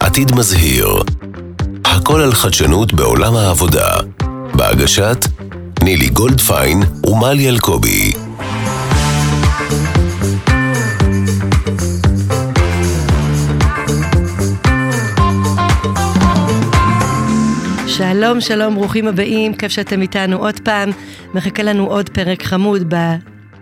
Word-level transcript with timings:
עתיד 0.00 0.34
מזהיר. 0.34 0.88
הכל 1.84 2.20
על 2.20 2.32
חדשנות 2.32 2.92
בעולם 2.92 3.36
העבודה. 3.36 3.88
בהגשת 4.54 5.16
נילי 5.82 6.08
גולדפיין 6.08 6.82
ומלי 7.06 7.48
אלקובי. 7.48 8.12
שלום, 17.86 18.40
שלום, 18.40 18.74
ברוכים 18.74 19.08
הבאים, 19.08 19.54
כיף 19.54 19.72
שאתם 19.72 20.02
איתנו 20.02 20.36
עוד 20.36 20.60
פעם. 20.60 20.90
מחכה 21.34 21.62
לנו 21.62 21.86
עוד 21.86 22.08
פרק 22.08 22.42
חמוד 22.42 22.94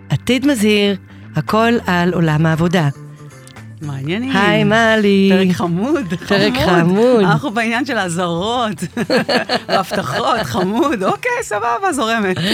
בעתיד 0.09 0.47
מזהיר, 0.47 0.95
הכל 1.35 1.73
על 1.87 2.13
עולם 2.13 2.45
העבודה. 2.45 2.89
מעניינים. 3.81 4.35
היי, 4.35 4.63
מלי. 4.63 5.29
פרק 5.33 5.55
חמוד, 5.55 6.13
פרק 6.29 6.53
חמוד. 6.65 7.23
אנחנו 7.23 7.51
בעניין 7.51 7.85
של 7.85 7.97
האזהרות 7.97 8.83
והבטחות, 9.67 10.39
חמוד, 10.43 11.03
אוקיי, 11.03 11.31
סבבה, 11.41 11.93
זורמת. 11.93 12.37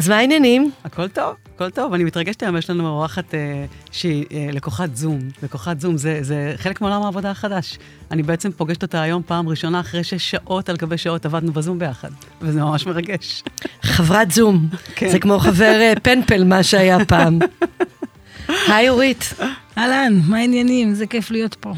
אז 0.00 0.08
מה 0.08 0.16
העניינים? 0.16 0.70
הכל 0.84 1.08
טוב, 1.08 1.34
הכל 1.54 1.70
טוב. 1.70 1.94
אני 1.94 2.04
מתרגשת 2.04 2.42
היום, 2.42 2.56
יש 2.56 2.70
לנו 2.70 2.88
אורחת 2.88 3.34
אה, 3.34 3.64
שהיא 3.90 4.24
אה, 4.32 4.48
לקוחת 4.52 4.96
זום. 4.96 5.18
לקוחת 5.42 5.80
זום 5.80 5.96
זה, 5.96 6.18
זה 6.22 6.54
חלק 6.56 6.80
מעולם 6.80 7.02
העבודה 7.02 7.30
החדש. 7.30 7.78
אני 8.10 8.22
בעצם 8.22 8.52
פוגשת 8.52 8.82
אותה 8.82 9.02
היום 9.02 9.22
פעם 9.26 9.48
ראשונה 9.48 9.80
אחרי 9.80 10.04
שש 10.04 10.30
שעות 10.30 10.68
על 10.68 10.76
גבי 10.76 10.98
שעות 10.98 11.26
עבדנו 11.26 11.52
בזום 11.52 11.78
ביחד, 11.78 12.08
וזה 12.40 12.60
ממש 12.60 12.86
מרגש. 12.86 13.42
חברת 13.82 14.30
זום. 14.30 14.68
כן. 14.94 15.08
זה 15.08 15.18
כמו 15.18 15.38
חבר 15.38 15.78
אה, 15.80 15.92
פנפל, 16.02 16.44
מה 16.44 16.62
שהיה 16.62 17.04
פעם. 17.04 17.38
היי, 18.68 18.88
אורית. 18.88 19.34
אהלן, 19.78 20.20
מה 20.24 20.36
העניינים? 20.36 20.94
זה 20.94 21.06
כיף 21.06 21.30
להיות 21.30 21.54
פה. 21.54 21.72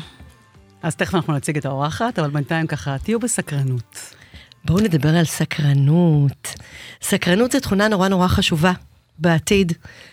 אז 0.83 0.97
תכף 0.97 1.15
אנחנו 1.15 1.33
נציג 1.33 1.57
את 1.57 1.65
האורחת, 1.65 2.19
אבל 2.19 2.31
בינתיים 2.31 2.67
ככה, 2.67 2.97
תהיו 2.99 3.19
בסקרנות. 3.19 4.15
בואו 4.65 4.81
נדבר 4.81 5.17
על 5.17 5.25
סקרנות. 5.25 6.55
סקרנות 7.03 7.53
זו 7.53 7.61
תכונה 7.61 7.89
נורא 7.89 8.09
נורא 8.09 8.29
חשובה 8.29 8.73
בעתיד. 9.19 9.73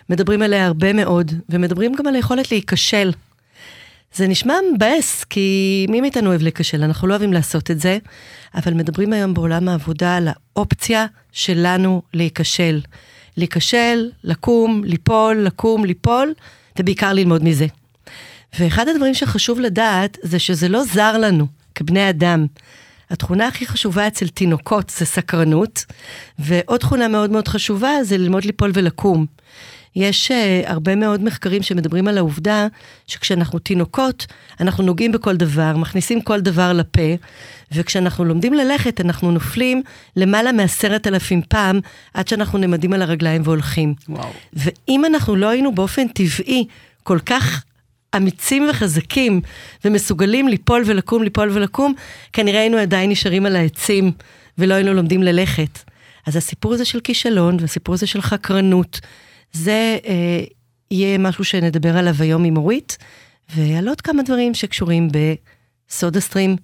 מדברים 0.09 0.41
עליה 0.41 0.65
הרבה 0.65 0.93
מאוד, 0.93 1.31
ומדברים 1.49 1.95
גם 1.95 2.07
על 2.07 2.15
היכולת 2.15 2.51
להיכשל. 2.51 3.11
זה 4.15 4.27
נשמע 4.27 4.53
מבאס, 4.75 5.23
כי 5.23 5.85
מי 5.89 6.01
מאיתנו 6.01 6.29
אוהב 6.29 6.41
להיכשל? 6.41 6.83
אנחנו 6.83 7.07
לא 7.07 7.13
אוהבים 7.13 7.33
לעשות 7.33 7.71
את 7.71 7.79
זה, 7.79 7.97
אבל 8.55 8.73
מדברים 8.73 9.13
היום 9.13 9.33
בעולם 9.33 9.69
העבודה 9.69 10.15
על 10.15 10.27
האופציה 10.27 11.05
שלנו 11.31 12.01
להיכשל. 12.13 12.81
להיכשל, 13.37 14.09
לקום, 14.23 14.81
ליפול, 14.85 15.37
לקום, 15.37 15.85
ליפול, 15.85 16.33
ובעיקר 16.79 17.13
ללמוד 17.13 17.43
מזה. 17.43 17.67
ואחד 18.59 18.87
הדברים 18.87 19.13
שחשוב 19.13 19.59
לדעת 19.59 20.17
זה 20.21 20.39
שזה 20.39 20.69
לא 20.69 20.83
זר 20.83 21.17
לנו, 21.17 21.47
כבני 21.75 22.09
אדם. 22.09 22.45
התכונה 23.09 23.47
הכי 23.47 23.67
חשובה 23.67 24.07
אצל 24.07 24.27
תינוקות 24.27 24.89
זה 24.97 25.05
סקרנות, 25.05 25.85
ועוד 26.39 26.79
תכונה 26.79 27.07
מאוד 27.07 27.29
מאוד 27.29 27.47
חשובה 27.47 27.91
זה 28.03 28.17
ללמוד 28.17 28.45
ליפול 28.45 28.71
ולקום. 28.73 29.25
יש 29.95 30.31
uh, 30.31 30.69
הרבה 30.69 30.95
מאוד 30.95 31.23
מחקרים 31.23 31.63
שמדברים 31.63 32.07
על 32.07 32.17
העובדה 32.17 32.67
שכשאנחנו 33.07 33.59
תינוקות, 33.59 34.25
אנחנו 34.59 34.83
נוגעים 34.83 35.11
בכל 35.11 35.35
דבר, 35.35 35.77
מכניסים 35.77 36.21
כל 36.21 36.41
דבר 36.41 36.73
לפה, 36.73 37.15
וכשאנחנו 37.71 38.25
לומדים 38.25 38.53
ללכת, 38.53 39.01
אנחנו 39.01 39.31
נופלים 39.31 39.81
למעלה 40.15 40.51
מעשרת 40.51 41.07
אלפים 41.07 41.41
פעם, 41.49 41.79
עד 42.13 42.27
שאנחנו 42.27 42.59
נעמדים 42.59 42.93
על 42.93 43.01
הרגליים 43.01 43.41
והולכים. 43.45 43.93
וואו. 44.09 44.29
ואם 44.53 45.05
אנחנו 45.05 45.35
לא 45.35 45.49
היינו 45.49 45.75
באופן 45.75 46.07
טבעי 46.07 46.65
כל 47.03 47.19
כך 47.25 47.63
אמיצים 48.15 48.67
וחזקים 48.69 49.41
ומסוגלים 49.85 50.47
ליפול 50.47 50.83
ולקום, 50.85 51.23
ליפול 51.23 51.49
ולקום, 51.51 51.93
כנראה 52.33 52.59
היינו 52.59 52.77
עדיין 52.77 53.09
נשארים 53.09 53.45
על 53.45 53.55
העצים 53.55 54.11
ולא 54.57 54.73
היינו 54.73 54.93
לומדים 54.93 55.23
ללכת. 55.23 55.79
אז 56.25 56.35
הסיפור 56.35 56.73
הזה 56.73 56.85
של 56.85 56.99
כישלון 56.99 57.57
והסיפור 57.59 57.95
הזה 57.95 58.07
של 58.07 58.21
חקרנות, 58.21 58.99
זה 59.51 59.97
אה, 60.05 60.43
יהיה 60.91 61.17
משהו 61.17 61.43
שנדבר 61.43 61.97
עליו 61.97 62.15
היום 62.19 62.43
עם 62.43 62.57
אורית, 62.57 62.97
ועל 63.55 63.87
עוד 63.87 64.01
כמה 64.01 64.23
דברים 64.23 64.53
שקשורים 64.53 65.07
בסודה 65.87 66.19
סטרים, 66.19 66.55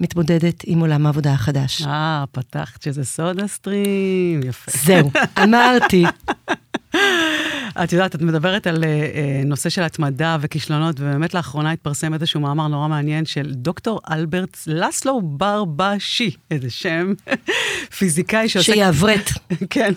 מתמודדת 0.00 0.62
עם 0.66 0.80
עולם 0.80 1.06
העבודה 1.06 1.32
החדש. 1.32 1.82
אה, 1.82 2.24
פתחת 2.32 2.82
שזה 2.82 3.04
סודה 3.04 3.46
סטרים, 3.46 4.40
יפה. 4.44 4.70
זהו, 4.84 5.10
אמרתי. 5.44 6.04
את 7.84 7.92
יודעת, 7.92 8.14
את 8.14 8.22
מדברת 8.22 8.66
על 8.66 8.76
uh, 8.76 8.86
נושא 9.44 9.68
של 9.68 9.82
התמדה 9.82 10.36
וכישלונות, 10.40 11.00
ובאמת 11.00 11.34
לאחרונה 11.34 11.72
התפרסם 11.72 12.14
איזשהו 12.14 12.40
מאמר 12.40 12.68
נורא 12.68 12.88
מעניין 12.88 13.24
של 13.24 13.54
דוקטור 13.54 14.00
אלברט 14.10 14.56
לסלו 14.66 15.20
ברבשי, 15.22 16.30
איזה 16.50 16.70
שם, 16.70 17.12
פיזיקאי 17.98 18.48
שעוסק... 18.48 18.72
שיעברת. 18.72 19.30
כן. 19.70 19.92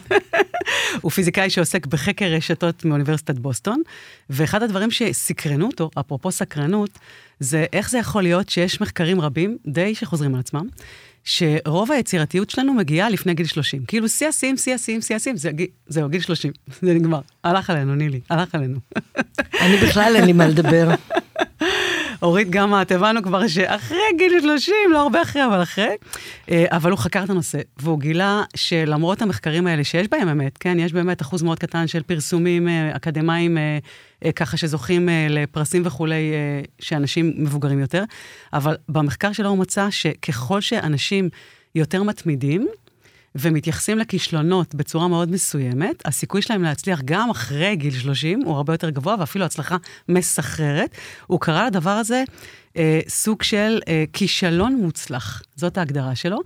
הוא 1.02 1.12
פיזיקאי 1.12 1.50
שעוסק 1.50 1.86
בחקר 1.86 2.26
רשתות 2.26 2.86
מאוניברסיטת 2.86 3.40
בוסטון, 3.40 3.82
ואחד 4.30 4.64
הדברים 4.64 4.92
שסקרנו 4.92 5.68
אותו, 5.68 5.90
אפרופו 6.00 6.32
סקרנות, 6.32 7.00
זה 7.40 7.66
איך 7.74 7.90
זה 7.90 7.98
יכול 7.98 8.24
להיות 8.24 8.50
שיש 8.50 8.82
מחקרים 8.82 9.22
רבים, 9.22 9.58
די 9.68 9.96
שחוזרים 9.96 10.34
על 10.34 10.40
עצמם, 10.40 10.68
שרוב 11.26 11.92
היצירתיות 11.92 12.50
שלנו 12.50 12.74
מגיעה 12.74 13.10
לפני 13.10 13.34
גיל 13.34 13.46
30. 13.46 13.86
כאילו 13.86 14.10
שיא 14.10 14.28
השיאים, 14.28 14.58
שיא 14.58 14.76
השיאים, 14.76 15.02
שיא 15.02 15.16
השיאים, 15.16 15.38
זה, 15.38 15.52
זהו, 15.88 16.10
גיל 16.10 16.22
30. 16.22 16.52
זה 16.82 16.94
נגמר. 16.94 17.20
הלך 17.44 17.70
עלינו, 17.70 17.96
נילי, 17.96 18.20
הלך 18.30 18.56
עלינו. 18.56 18.80
אני 19.62 19.78
בכלל 19.78 20.16
אין 20.16 20.26
לי 20.26 20.34
מה 20.34 20.48
לדבר. 20.48 20.90
אורית, 22.22 22.50
גם 22.50 22.82
את, 22.82 22.92
הבנו 22.92 23.24
כבר 23.24 23.48
שאחרי 23.48 23.98
גיל 24.18 24.42
30, 24.42 24.76
לא 24.92 25.02
הרבה 25.02 25.22
אחרי, 25.22 25.46
אבל 25.46 25.64
אחרי. 25.64 25.90
אה, 26.52 26.66
אבל 26.72 26.92
הוא 26.92 27.00
חקר 27.00 27.24
את 27.24 27.30
הנושא, 27.30 27.58
והוא 27.78 28.00
גילה 28.00 28.44
שלמרות 28.56 29.22
המחקרים 29.22 29.68
האלה, 29.68 29.84
שיש 29.84 30.08
בהם 30.08 30.28
אמת, 30.28 30.58
כן, 30.58 30.80
יש 30.80 30.94
באמת 30.94 31.22
אחוז 31.22 31.44
מאוד 31.44 31.60
קטן 31.60 31.88
של 31.88 32.04
פרסומים 32.04 32.68
אה, 32.68 32.96
אקדמיים 32.96 33.58
אה, 33.58 34.32
ככה 34.36 34.58
שזוכים 34.58 35.10
לפרסים 35.30 35.82
וכולי, 35.86 36.32
שאנשים 36.80 37.34
מבוגרים 37.38 37.80
יותר, 37.80 38.04
אבל 38.54 38.76
במחקר 38.90 39.32
שלו 39.32 39.50
הוא 39.50 39.58
מצא 39.58 39.88
שככל 39.90 40.62
שאנשים 40.62 41.30
יותר 41.76 42.04
מתמידים, 42.04 42.68
ומתייחסים 43.36 43.98
לכישלונות 43.98 44.76
בצורה 44.76 45.08
מאוד 45.08 45.32
מסוימת, 45.32 46.08
הסיכוי 46.08 46.42
שלהם 46.42 46.64
להצליח 46.64 47.02
גם 47.06 47.30
אחרי 47.30 47.76
גיל 47.76 47.94
30 47.94 48.42
הוא 48.42 48.56
הרבה 48.56 48.74
יותר 48.74 48.90
גבוה, 48.90 49.16
ואפילו 49.20 49.46
הצלחה 49.46 49.78
מסחררת. 50.10 50.96
הוא 51.28 51.40
קרא 51.40 51.66
לדבר 51.66 51.90
הזה 51.90 52.24
אה, 52.78 53.00
סוג 53.08 53.44
של 53.44 53.80
אה, 53.88 54.04
כישלון 54.14 54.76
מוצלח, 54.76 55.42
זאת 55.56 55.78
ההגדרה 55.78 56.16
שלו, 56.16 56.40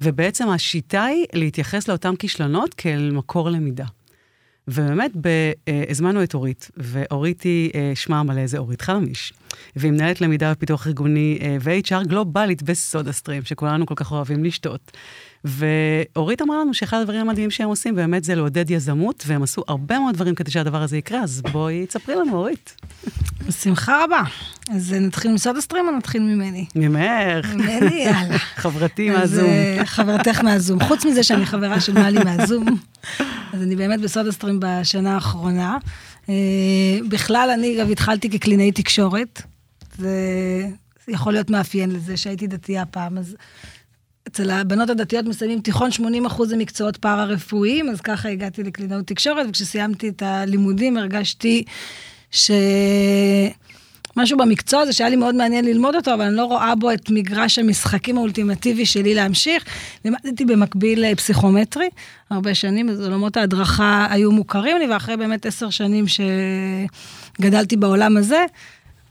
ובעצם 0.00 0.48
השיטה 0.48 1.04
היא 1.04 1.26
להתייחס 1.32 1.88
לאותם 1.88 2.16
כישלונות 2.16 2.74
כאל 2.74 3.10
מקור 3.10 3.50
למידה. 3.50 3.84
ובאמת, 4.68 5.10
ב, 5.20 5.26
אה, 5.68 5.84
הזמנו 5.88 6.22
את 6.22 6.34
אורית, 6.34 6.70
ואורית 6.76 7.42
היא, 7.42 7.70
אה, 7.74 7.92
שמה 7.94 8.20
המלא 8.20 8.46
זה 8.46 8.58
אורית 8.58 8.82
חלמיש, 8.82 9.32
והיא 9.76 9.92
מנהלת 9.92 10.20
למידה 10.20 10.52
ופיתוח 10.56 10.86
ארגוני 10.86 11.38
אה, 11.42 11.56
ו-HR 11.60 12.08
גלובלית 12.08 12.62
בסודה 12.62 13.12
סטרים, 13.12 13.44
שכולנו 13.44 13.86
כל 13.86 13.94
כך 13.94 14.12
אוהבים 14.12 14.44
לשתות. 14.44 14.92
ואורית 15.46 16.42
אמרה 16.42 16.60
לנו 16.60 16.74
שאחד 16.74 17.00
הדברים 17.00 17.20
המדהימים 17.20 17.50
שהם 17.50 17.68
עושים 17.68 17.94
באמת 17.94 18.24
זה 18.24 18.34
לעודד 18.34 18.70
יזמות, 18.70 19.24
והם 19.26 19.42
עשו 19.42 19.62
הרבה 19.68 19.98
מאוד 19.98 20.14
דברים 20.14 20.34
כדי 20.34 20.50
שהדבר 20.50 20.82
הזה 20.82 20.96
יקרה, 20.96 21.22
אז 21.22 21.42
בואי 21.52 21.86
תספרי 21.86 22.14
לנו, 22.14 22.32
אורית. 22.36 22.74
בשמחה 23.46 24.04
רבה. 24.04 24.22
אז 24.70 24.92
נתחיל 24.92 25.32
מסודה 25.32 25.60
סטרים 25.60 25.88
או 25.88 25.96
נתחיל 25.96 26.22
ממני? 26.22 26.66
ממך. 26.76 27.54
ממני, 27.54 27.94
יאללה. 27.94 28.38
חברתי 28.62 29.10
מהזום. 29.10 29.50
אז 29.80 29.88
חברתך 29.88 30.40
מהזום. 30.40 30.84
חוץ 30.84 31.04
מזה 31.04 31.22
שאני 31.22 31.46
חברה 31.46 31.80
של 31.80 31.92
מאלי 31.92 32.24
מהזום, 32.24 32.66
אז 33.52 33.62
אני 33.62 33.76
באמת 33.76 34.00
בסודה 34.00 34.32
סטרים 34.32 34.60
בשנה 34.60 35.14
האחרונה. 35.14 35.78
בכלל, 37.08 37.50
אני 37.54 37.76
גם 37.80 37.90
התחלתי 37.90 38.30
כקלינאי 38.30 38.72
תקשורת. 38.72 39.42
זה 39.98 40.12
יכול 41.08 41.32
להיות 41.32 41.50
מאפיין 41.50 41.90
לזה 41.90 42.16
שהייתי 42.16 42.46
דתייה 42.46 42.86
פעם, 42.86 43.18
אז 43.18 43.36
אצל 44.28 44.50
הבנות 44.50 44.90
הדתיות 44.90 45.26
מסיימים 45.26 45.60
תיכון 45.60 45.90
80 45.90 46.26
אחוז 46.26 46.48
זה 46.48 46.56
פארה-רפואיים, 46.96 47.90
אז 47.90 48.00
ככה 48.00 48.28
הגעתי 48.28 48.62
לקלינאות 48.62 49.06
תקשורת, 49.06 49.46
וכשסיימתי 49.48 50.08
את 50.08 50.22
הלימודים 50.22 50.96
הרגשתי 50.96 51.64
שמשהו 52.30 53.48
במקצוע 54.38 54.80
הזה 54.80 54.92
שהיה 54.92 55.10
לי 55.10 55.16
מאוד 55.16 55.34
מעניין 55.34 55.64
ללמוד 55.64 55.94
אותו, 55.94 56.14
אבל 56.14 56.24
אני 56.24 56.36
לא 56.36 56.44
רואה 56.44 56.74
בו 56.74 56.92
את 56.92 57.10
מגרש 57.10 57.58
המשחקים 57.58 58.18
האולטימטיבי 58.18 58.86
שלי 58.86 59.14
להמשיך. 59.14 59.64
לימדתי 60.04 60.44
במקביל 60.44 61.14
פסיכומטרי, 61.14 61.88
הרבה 62.30 62.54
שנים, 62.54 62.88
אז 62.88 63.00
עולמות 63.00 63.36
ההדרכה 63.36 64.06
היו 64.10 64.32
מוכרים 64.32 64.78
לי, 64.78 64.86
ואחרי 64.86 65.16
באמת 65.16 65.46
עשר 65.46 65.70
שנים 65.70 66.04
שגדלתי 67.38 67.76
בעולם 67.76 68.16
הזה, 68.16 68.44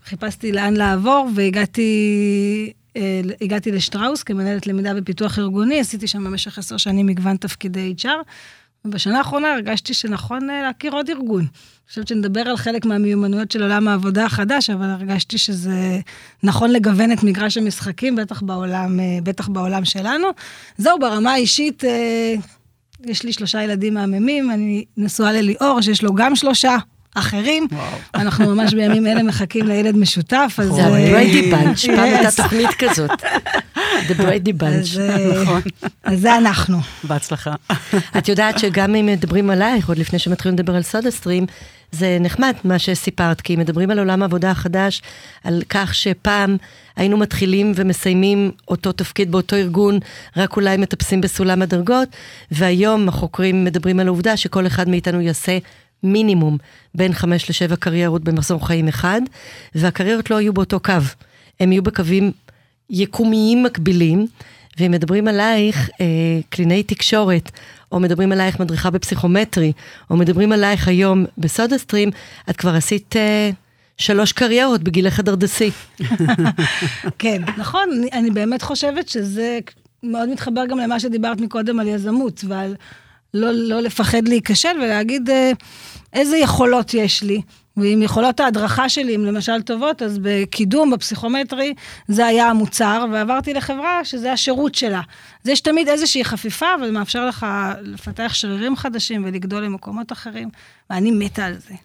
חיפשתי 0.05 0.51
לאן 0.51 0.73
לעבור, 0.73 1.29
והגעתי... 1.35 2.73
הגעתי 3.41 3.71
לשטראוס 3.71 4.23
כמנהלת 4.23 4.67
למידה 4.67 4.91
ופיתוח 4.97 5.39
ארגוני, 5.39 5.79
עשיתי 5.79 6.07
שם 6.07 6.23
במשך 6.23 6.57
עשר 6.57 6.77
שנים 6.77 7.05
מגוון 7.05 7.37
תפקידי 7.37 7.95
HR, 7.99 8.07
ובשנה 8.85 9.17
האחרונה 9.17 9.53
הרגשתי 9.53 9.93
שנכון 9.93 10.49
אה, 10.49 10.61
להכיר 10.61 10.93
עוד 10.93 11.09
ארגון. 11.09 11.41
אני 11.41 11.89
חושבת 11.89 12.07
שנדבר 12.07 12.41
על 12.41 12.57
חלק 12.57 12.85
מהמיומנויות 12.85 13.51
של 13.51 13.63
עולם 13.63 13.87
העבודה 13.87 14.25
החדש, 14.25 14.69
אבל 14.69 14.85
הרגשתי 14.89 15.37
שזה 15.37 15.99
נכון 16.43 16.71
לגוון 16.71 17.11
את 17.11 17.23
מגרש 17.23 17.57
המשחקים, 17.57 18.15
בטח 18.15 18.41
בעולם, 18.41 18.99
אה, 18.99 19.17
בטח 19.23 19.47
בעולם 19.47 19.85
שלנו. 19.85 20.27
זהו, 20.77 20.99
ברמה 20.99 21.31
האישית, 21.31 21.85
אה, 21.85 22.35
יש 23.03 23.23
לי 23.23 23.33
שלושה 23.33 23.63
ילדים 23.63 23.93
מהממים, 23.93 24.51
אני 24.51 24.85
נשואה 24.97 25.31
לליאור, 25.31 25.81
שיש 25.81 26.03
לו 26.03 26.13
גם 26.13 26.35
שלושה. 26.35 26.77
אחרים, 27.15 27.67
וואו. 27.71 27.97
אנחנו 28.15 28.55
ממש 28.55 28.73
בימים 28.73 29.07
אלה 29.07 29.23
מחכים 29.29 29.67
לילד 29.67 29.97
משותף, 29.97 30.55
אז... 30.61 30.69
זה 30.69 30.85
ה-Brady 30.85 31.43
Bunch, 31.53 31.87
פעם 31.87 31.99
הייתה 31.99 32.43
תוכנית 32.43 32.69
כזאת. 32.77 33.11
The 34.07 34.19
Brady 34.19 34.61
Bunch. 34.61 34.99
נכון. 35.41 35.61
אז 36.03 36.19
זה 36.19 36.37
אנחנו. 36.37 36.77
בהצלחה. 37.03 37.55
את 38.17 38.27
יודעת 38.29 38.59
שגם 38.59 38.95
אם 38.95 39.05
מדברים 39.05 39.49
עלייך, 39.49 39.87
עוד 39.87 39.97
לפני 39.97 40.19
שמתחילים 40.19 40.57
לדבר 40.57 40.75
על 40.75 40.81
סודה 40.81 41.11
סטרים, 41.11 41.45
זה 41.91 42.17
נחמד 42.19 42.53
מה 42.63 42.79
שסיפרת, 42.79 43.41
כי 43.41 43.55
מדברים 43.55 43.91
על 43.91 43.99
עולם 43.99 44.21
העבודה 44.21 44.51
החדש, 44.51 45.01
על 45.43 45.61
כך 45.69 45.95
שפעם 45.95 46.57
היינו 46.95 47.17
מתחילים 47.17 47.71
ומסיימים 47.75 48.51
אותו 48.67 48.91
תפקיד 48.91 49.31
באותו 49.31 49.55
ארגון, 49.55 49.99
רק 50.37 50.55
אולי 50.55 50.77
מטפסים 50.77 51.21
בסולם 51.21 51.61
הדרגות, 51.61 52.09
והיום 52.51 53.09
החוקרים 53.09 53.63
מדברים 53.65 53.99
על 53.99 54.07
העובדה 54.07 54.37
שכל 54.37 54.67
אחד 54.67 54.89
מאיתנו 54.89 55.21
יעשה 55.21 55.57
מינימום 56.03 56.57
בין 56.95 57.13
חמש 57.13 57.49
לשבע 57.49 57.75
קריירות 57.75 58.23
במחזור 58.23 58.67
חיים 58.67 58.87
אחד, 58.87 59.21
והקריירות 59.75 60.29
לא 60.29 60.41
יהיו 60.41 60.53
באותו 60.53 60.79
קו, 60.79 60.93
הם 61.59 61.71
יהיו 61.71 61.83
בקווים 61.83 62.31
יקומיים 62.89 63.63
מקבילים, 63.63 64.27
ואם 64.79 64.91
מדברים 64.91 65.27
עלייך 65.27 65.89
אה, 66.01 66.05
קלינאי 66.49 66.83
תקשורת, 66.83 67.51
או 67.91 67.99
מדברים 67.99 68.31
עלייך 68.31 68.59
מדריכה 68.59 68.89
בפסיכומטרי, 68.89 69.71
או 70.09 70.17
מדברים 70.17 70.51
עלייך 70.51 70.87
היום 70.87 71.25
בסודה 71.37 71.77
סטרים, 71.77 72.09
את 72.49 72.57
כבר 72.57 72.75
עשית 72.75 73.15
אה, 73.15 73.49
שלוש 73.97 74.31
קריירות 74.31 74.83
בגילך 74.83 75.19
הדרדסי. 75.19 75.71
כן, 77.19 77.41
נכון, 77.57 77.89
אני, 77.97 78.09
אני 78.13 78.31
באמת 78.31 78.61
חושבת 78.61 79.09
שזה 79.09 79.59
מאוד 80.03 80.29
מתחבר 80.29 80.65
גם 80.65 80.79
למה 80.79 80.99
שדיברת 80.99 81.41
מקודם 81.41 81.79
על 81.79 81.87
יזמות, 81.87 82.43
ועל 82.47 82.75
לא, 83.35 83.51
לא 83.51 83.81
לפחד 83.81 84.27
להיכשל 84.27 84.77
ולהגיד 84.83 85.29
אה, 85.29 85.51
איזה 86.13 86.37
יכולות 86.37 86.93
יש 86.93 87.23
לי. 87.23 87.41
ועם 87.77 88.01
יכולות 88.01 88.39
ההדרכה 88.39 88.89
שלי, 88.89 89.15
אם 89.15 89.25
למשל 89.25 89.61
טובות, 89.61 90.01
אז 90.01 90.19
בקידום, 90.21 90.91
בפסיכומטרי, 90.91 91.73
זה 92.07 92.25
היה 92.25 92.49
המוצר, 92.49 93.05
ועברתי 93.11 93.53
לחברה 93.53 94.05
שזה 94.05 94.31
השירות 94.31 94.75
שלה. 94.75 95.01
אז 95.43 95.49
יש 95.49 95.61
תמיד 95.61 95.87
איזושהי 95.87 96.25
חפיפה, 96.25 96.65
אבל 96.79 96.91
מאפשר 96.91 97.25
לך 97.25 97.45
לפתח 97.81 98.31
שרירים 98.33 98.75
חדשים 98.75 99.23
ולגדול 99.25 99.63
למקומות 99.63 100.11
אחרים, 100.11 100.49
ואני 100.89 101.11
מתה 101.11 101.45
על 101.45 101.53
זה. 101.53 101.75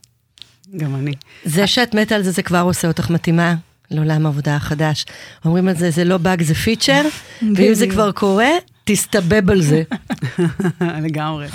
גם 0.77 0.95
אני. 0.95 1.13
זה 1.45 1.67
שאת 1.67 1.95
מתה 1.95 2.15
על 2.15 2.23
זה, 2.23 2.31
זה 2.31 2.43
כבר 2.43 2.61
עושה 2.61 2.89
אותך 2.89 3.11
מתאימה 3.11 3.55
לעולם 3.91 4.27
העבודה 4.27 4.57
החדש. 4.57 5.07
אומרים 5.45 5.69
על 5.69 5.77
זה, 5.77 5.91
זה 5.91 6.05
לא 6.05 6.19
באג, 6.19 6.43
זה 6.43 6.55
פיצ'ר, 6.55 7.03
ואם 7.57 7.75
זה 7.75 7.87
כבר 7.87 8.13
קורה, 8.13 8.51
תסתבב 8.93 9.51
על 9.51 9.63
זה. 9.63 9.83
לגמרי. 11.05 11.49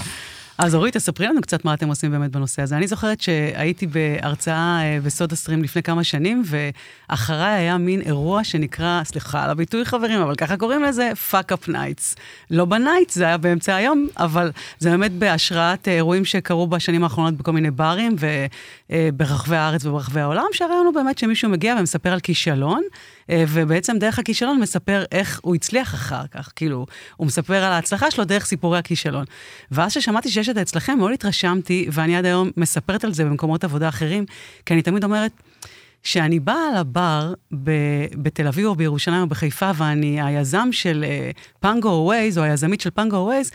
אז 0.57 0.75
אורית, 0.75 0.93
תספרי 0.93 1.27
לנו 1.27 1.41
קצת 1.41 1.65
מה 1.65 1.73
אתם 1.73 1.87
עושים 1.87 2.11
באמת 2.11 2.31
בנושא 2.31 2.61
הזה. 2.61 2.77
אני 2.77 2.87
זוכרת 2.87 3.21
שהייתי 3.21 3.87
בהרצאה 3.87 4.79
אה, 4.81 4.97
בסודה 5.03 5.35
סטרים 5.35 5.63
לפני 5.63 5.83
כמה 5.83 6.03
שנים, 6.03 6.43
ואחריי 6.45 7.53
היה 7.53 7.77
מין 7.77 8.01
אירוע 8.01 8.43
שנקרא, 8.43 9.01
סליחה 9.03 9.43
על 9.43 9.49
הביטוי 9.49 9.85
חברים, 9.85 10.21
אבל 10.21 10.35
ככה 10.35 10.57
קוראים 10.57 10.83
לזה, 10.83 11.11
fuck 11.31 11.53
up 11.53 11.69
nights. 11.69 12.19
לא 12.51 12.65
בנייט, 12.65 13.09
זה 13.09 13.25
היה 13.25 13.37
באמצע 13.37 13.75
היום, 13.75 14.07
אבל 14.17 14.51
זה 14.79 14.89
באמת 14.89 15.11
בהשראת 15.11 15.87
אירועים 15.87 16.25
שקרו 16.25 16.67
בשנים 16.67 17.03
האחרונות 17.03 17.33
בכל 17.33 17.51
מיני 17.51 17.71
ברים 17.71 18.15
וברחבי 18.89 19.55
הארץ 19.55 19.85
וברחבי 19.85 20.19
העולם, 20.19 20.45
שהרעיון 20.51 20.85
הוא 20.85 20.93
באמת 20.93 21.17
שמישהו 21.17 21.49
מגיע 21.49 21.75
ומספר 21.79 22.09
על 22.09 22.19
כישלון. 22.19 22.81
אה, 23.29 23.43
ובעצם 23.47 23.97
דרך 23.97 24.19
הכישלון 24.19 24.59
מספר 24.59 25.03
איך 25.11 25.39
הוא 25.43 25.55
הצליח 25.55 25.93
אחר 25.93 26.27
כך, 26.31 26.51
כאילו, 26.55 26.85
הוא 27.17 27.27
מספר 27.27 27.63
על 27.63 27.71
ההצלחה 27.71 28.11
שלו 28.11 28.23
דרך 28.23 28.45
סיפורי 28.45 28.77
הכישלון. 28.77 29.25
ואז 29.71 29.91
ששמעתי 29.93 30.29
שיש 30.29 30.49
את 30.49 30.55
זה 30.55 30.61
אצלכם, 30.61 30.97
מאוד 30.97 31.11
התרשמתי, 31.11 31.87
ואני 31.91 32.17
עד 32.17 32.25
היום 32.25 32.51
מספרת 32.57 33.03
על 33.03 33.13
זה 33.13 33.25
במקומות 33.25 33.63
עבודה 33.63 33.89
אחרים, 33.89 34.25
כי 34.65 34.73
אני 34.73 34.81
תמיד 34.81 35.03
אומרת, 35.03 35.31
כשאני 36.03 36.39
באה 36.39 36.79
לבר 36.79 37.33
ב- 37.63 38.05
בתל 38.15 38.47
אביב 38.47 38.65
או 38.65 38.75
בירושלים 38.75 39.21
או 39.21 39.27
בחיפה, 39.27 39.71
ואני 39.75 40.21
היזם 40.21 40.67
של 40.71 41.05
פנגו 41.59 41.89
או 41.89 42.05
ווייז, 42.05 42.37
או 42.37 42.43
היזמית 42.43 42.81
של 42.81 42.89
פנגו 42.89 43.15
ווייז, 43.15 43.51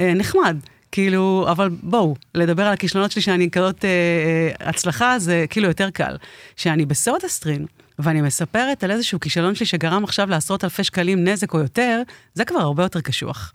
נחמד. 0.00 0.56
כאילו, 0.92 1.46
אבל 1.50 1.68
בואו, 1.82 2.16
לדבר 2.34 2.66
על 2.66 2.72
הכישלונות 2.72 3.10
שלי 3.10 3.22
שאני 3.22 3.50
כזאת 3.50 3.84
אה, 3.84 3.90
אה, 3.90 4.68
הצלחה, 4.68 5.18
זה 5.18 5.44
כאילו 5.50 5.68
יותר 5.68 5.90
קל. 5.90 6.16
כשאני 6.56 6.86
בסודה 6.86 7.28
סטרים, 7.28 7.66
ואני 7.98 8.20
מספרת 8.22 8.84
על 8.84 8.90
איזשהו 8.90 9.20
כישלון 9.20 9.54
שלי 9.54 9.66
שגרם 9.66 10.04
עכשיו 10.04 10.30
לעשרות 10.30 10.64
אלפי 10.64 10.84
שקלים 10.84 11.24
נזק 11.24 11.54
או 11.54 11.58
יותר, 11.58 12.02
זה 12.34 12.44
כבר 12.44 12.58
הרבה 12.58 12.82
יותר 12.82 13.00
קשוח. 13.00 13.52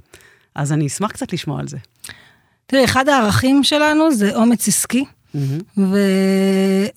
אז 0.55 0.71
אני 0.71 0.87
אשמח 0.87 1.11
קצת 1.11 1.33
לשמוע 1.33 1.59
על 1.59 1.67
זה. 1.67 1.77
תראי, 2.65 2.85
אחד 2.85 3.09
הערכים 3.09 3.63
שלנו 3.63 4.11
זה 4.11 4.35
אומץ 4.35 4.67
עסקי. 4.67 5.05
Mm-hmm. 5.05 5.37
ו... 5.77 5.97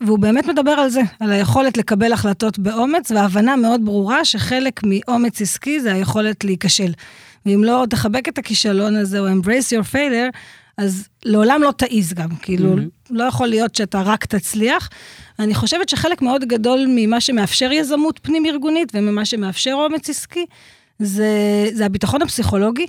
והוא 0.00 0.18
באמת 0.18 0.46
מדבר 0.46 0.70
על 0.70 0.88
זה, 0.88 1.00
על 1.20 1.32
היכולת 1.32 1.76
לקבל 1.76 2.12
החלטות 2.12 2.58
באומץ, 2.58 3.10
והבנה 3.10 3.56
מאוד 3.56 3.84
ברורה 3.84 4.24
שחלק 4.24 4.80
מאומץ 4.84 5.40
עסקי 5.40 5.80
זה 5.80 5.92
היכולת 5.92 6.44
להיכשל. 6.44 6.92
ואם 7.46 7.64
לא 7.64 7.84
תחבק 7.90 8.28
את 8.28 8.38
הכישלון 8.38 8.96
הזה, 8.96 9.18
או 9.20 9.26
embrace 9.28 9.72
your 9.72 9.92
failure, 9.92 10.36
אז 10.76 11.08
לעולם 11.24 11.62
לא 11.62 11.72
תעיז 11.76 12.12
גם, 12.12 12.36
כאילו, 12.36 12.76
mm-hmm. 12.76 13.10
לא 13.10 13.24
יכול 13.24 13.48
להיות 13.48 13.74
שאתה 13.74 14.02
רק 14.02 14.24
תצליח. 14.24 14.88
אני 15.38 15.54
חושבת 15.54 15.88
שחלק 15.88 16.22
מאוד 16.22 16.44
גדול 16.44 16.86
ממה 16.88 17.20
שמאפשר 17.20 17.72
יזמות 17.72 18.20
פנים-ארגונית 18.22 18.92
וממה 18.94 19.24
שמאפשר 19.24 19.72
אומץ 19.72 20.10
עסקי, 20.10 20.46
זה, 20.98 21.68
זה 21.72 21.86
הביטחון 21.86 22.22
הפסיכולוגי, 22.22 22.86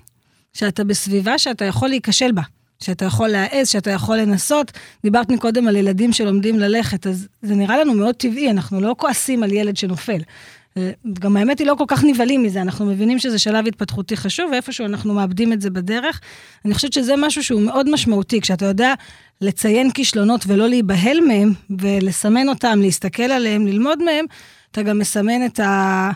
שאתה 0.53 0.83
בסביבה 0.83 1.37
שאתה 1.37 1.65
יכול 1.65 1.89
להיכשל 1.89 2.31
בה. 2.31 2.41
שאתה 2.83 3.05
יכול 3.05 3.27
להעז, 3.27 3.69
שאתה 3.69 3.91
יכול 3.91 4.17
לנסות. 4.17 4.71
דיברת 5.03 5.29
מקודם 5.29 5.67
על 5.67 5.75
ילדים 5.75 6.13
שלומדים 6.13 6.59
ללכת, 6.59 7.07
אז 7.07 7.27
זה 7.41 7.55
נראה 7.55 7.77
לנו 7.77 7.93
מאוד 7.93 8.15
טבעי, 8.15 8.51
אנחנו 8.51 8.81
לא 8.81 8.95
כועסים 8.97 9.43
על 9.43 9.51
ילד 9.51 9.77
שנופל. 9.77 10.21
גם 11.19 11.37
האמת 11.37 11.59
היא 11.59 11.67
לא 11.67 11.75
כל 11.77 11.83
כך 11.87 12.03
נבהלים 12.03 12.43
מזה, 12.43 12.61
אנחנו 12.61 12.85
מבינים 12.85 13.19
שזה 13.19 13.39
שלב 13.39 13.67
התפתחותי 13.67 14.17
חשוב, 14.17 14.51
ואיפשהו 14.51 14.85
אנחנו 14.85 15.13
מאבדים 15.13 15.53
את 15.53 15.61
זה 15.61 15.69
בדרך. 15.69 16.21
אני 16.65 16.73
חושבת 16.73 16.93
שזה 16.93 17.13
משהו 17.17 17.43
שהוא 17.43 17.61
מאוד 17.61 17.89
משמעותי, 17.89 18.41
כשאתה 18.41 18.65
יודע 18.65 18.93
לציין 19.41 19.91
כישלונות 19.91 20.43
ולא 20.47 20.67
להיבהל 20.69 21.19
מהם, 21.27 21.53
ולסמן 21.79 22.49
אותם, 22.49 22.79
להסתכל 22.81 23.23
עליהם, 23.23 23.67
ללמוד 23.67 24.03
מהם, 24.03 24.25
אתה 24.71 24.83
גם 24.83 24.99
מסמן 24.99 25.45
את, 25.45 25.59
ה, 25.59 26.11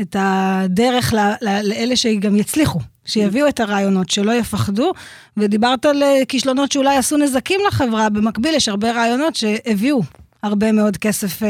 את 0.00 0.16
הדרך 0.18 1.14
ל, 1.14 1.18
ל, 1.18 1.68
לאלה 1.68 1.96
שגם 1.96 2.36
יצליחו, 2.36 2.80
שיביאו 3.04 3.48
את 3.48 3.60
הרעיונות, 3.60 4.10
שלא 4.10 4.32
יפחדו. 4.32 4.92
ודיברת 5.36 5.86
על 5.86 6.02
כישלונות 6.28 6.72
שאולי 6.72 6.96
עשו 6.96 7.16
נזקים 7.16 7.60
לחברה, 7.68 8.08
במקביל 8.08 8.54
יש 8.54 8.68
הרבה 8.68 8.92
רעיונות 8.92 9.36
שהביאו 9.36 10.02
הרבה 10.46 10.72
מאוד 10.72 10.96
כסף, 10.96 11.42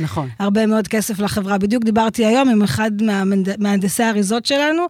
נכון. 0.00 0.28
הרבה 0.38 0.66
מאוד 0.66 0.88
כסף 0.88 1.18
לחברה. 1.18 1.58
בדיוק 1.58 1.84
דיברתי 1.84 2.26
היום 2.26 2.48
עם 2.48 2.62
אחד 2.62 2.90
מהמהנדסי 3.02 4.02
האריזות 4.02 4.46
שלנו, 4.46 4.86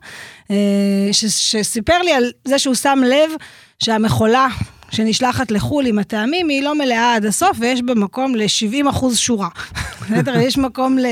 ש, 1.13 1.25
שסיפר 1.25 1.99
לי 1.99 2.13
על 2.13 2.25
זה 2.45 2.59
שהוא 2.59 2.75
שם 2.75 2.99
לב 3.07 3.31
שהמכולה 3.79 4.49
שנשלחת 4.91 5.51
לחו"ל 5.51 5.87
עם 5.87 5.99
הטעמים, 5.99 6.49
היא 6.49 6.63
לא 6.63 6.75
מלאה 6.75 7.15
עד 7.15 7.25
הסוף, 7.25 7.57
ויש 7.61 7.83
בה 7.83 7.95
מקום 7.95 8.37
ל-70 8.37 8.91
אחוז 8.91 9.19
שורה. 9.19 9.49
בסדר? 10.01 10.39
יש 10.39 10.59
מקום 10.59 10.99
ל... 10.99 11.07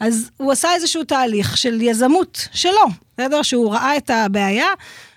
אז 0.00 0.30
הוא 0.36 0.52
עשה 0.52 0.74
איזשהו 0.74 1.04
תהליך 1.04 1.56
של 1.56 1.82
יזמות 1.82 2.48
שלו, 2.52 2.86
בסדר? 3.14 3.42
שהוא 3.42 3.72
ראה 3.72 3.96
את 3.96 4.10
הבעיה. 4.10 4.66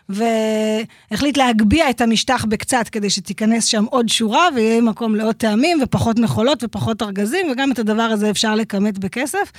והחליט 0.10 1.38
להגביה 1.38 1.90
את 1.90 2.02
המשטח 2.02 2.46
בקצת 2.46 2.90
כדי 2.92 3.10
שתיכנס 3.10 3.66
שם 3.66 3.86
עוד 3.86 4.10
שורה 4.10 4.48
ויהיה 4.56 4.82
מקום 4.82 5.16
לעוד 5.16 5.36
טעמים 5.36 5.80
ופחות 5.84 6.20
מכולות 6.20 6.64
ופחות 6.64 7.02
ארגזים, 7.02 7.52
וגם 7.52 7.72
את 7.72 7.80
הדבר 7.80 8.02
הזה 8.02 8.30
אפשר 8.30 8.56
לכמת 8.56 8.98
בכסף. 8.98 9.52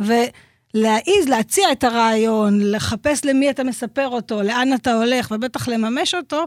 ולהעיז, 0.00 1.28
להציע 1.28 1.72
את 1.72 1.84
הרעיון, 1.84 2.60
לחפש 2.62 3.24
למי 3.24 3.50
אתה 3.50 3.64
מספר 3.64 4.08
אותו, 4.08 4.42
לאן 4.42 4.74
אתה 4.74 4.92
הולך, 4.94 5.30
ובטח 5.30 5.68
לממש 5.68 6.14
אותו, 6.14 6.44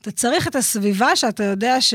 אתה 0.00 0.10
צריך 0.10 0.48
את 0.48 0.56
הסביבה 0.56 1.16
שאתה 1.16 1.44
יודע 1.44 1.80
ש... 1.80 1.94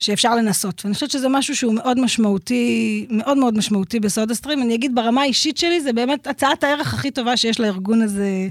שאפשר 0.00 0.34
לנסות. 0.34 0.82
ואני 0.84 0.94
חושבת 0.94 1.10
שזה 1.10 1.28
משהו 1.28 1.56
שהוא 1.56 1.74
מאוד 1.74 2.00
משמעותי, 2.00 3.06
מאוד 3.10 3.38
מאוד 3.38 3.58
משמעותי 3.58 4.00
בסודה 4.00 4.34
סטרים. 4.34 4.62
אני 4.62 4.74
אגיד 4.74 4.94
ברמה 4.94 5.22
האישית 5.22 5.56
שלי, 5.56 5.80
זה 5.80 5.92
באמת 5.92 6.26
הצעת 6.26 6.64
הערך 6.64 6.94
הכי 6.94 7.10
טובה 7.10 7.36
שיש 7.36 7.60
לארגון 7.60 8.02
הזה 8.02 8.48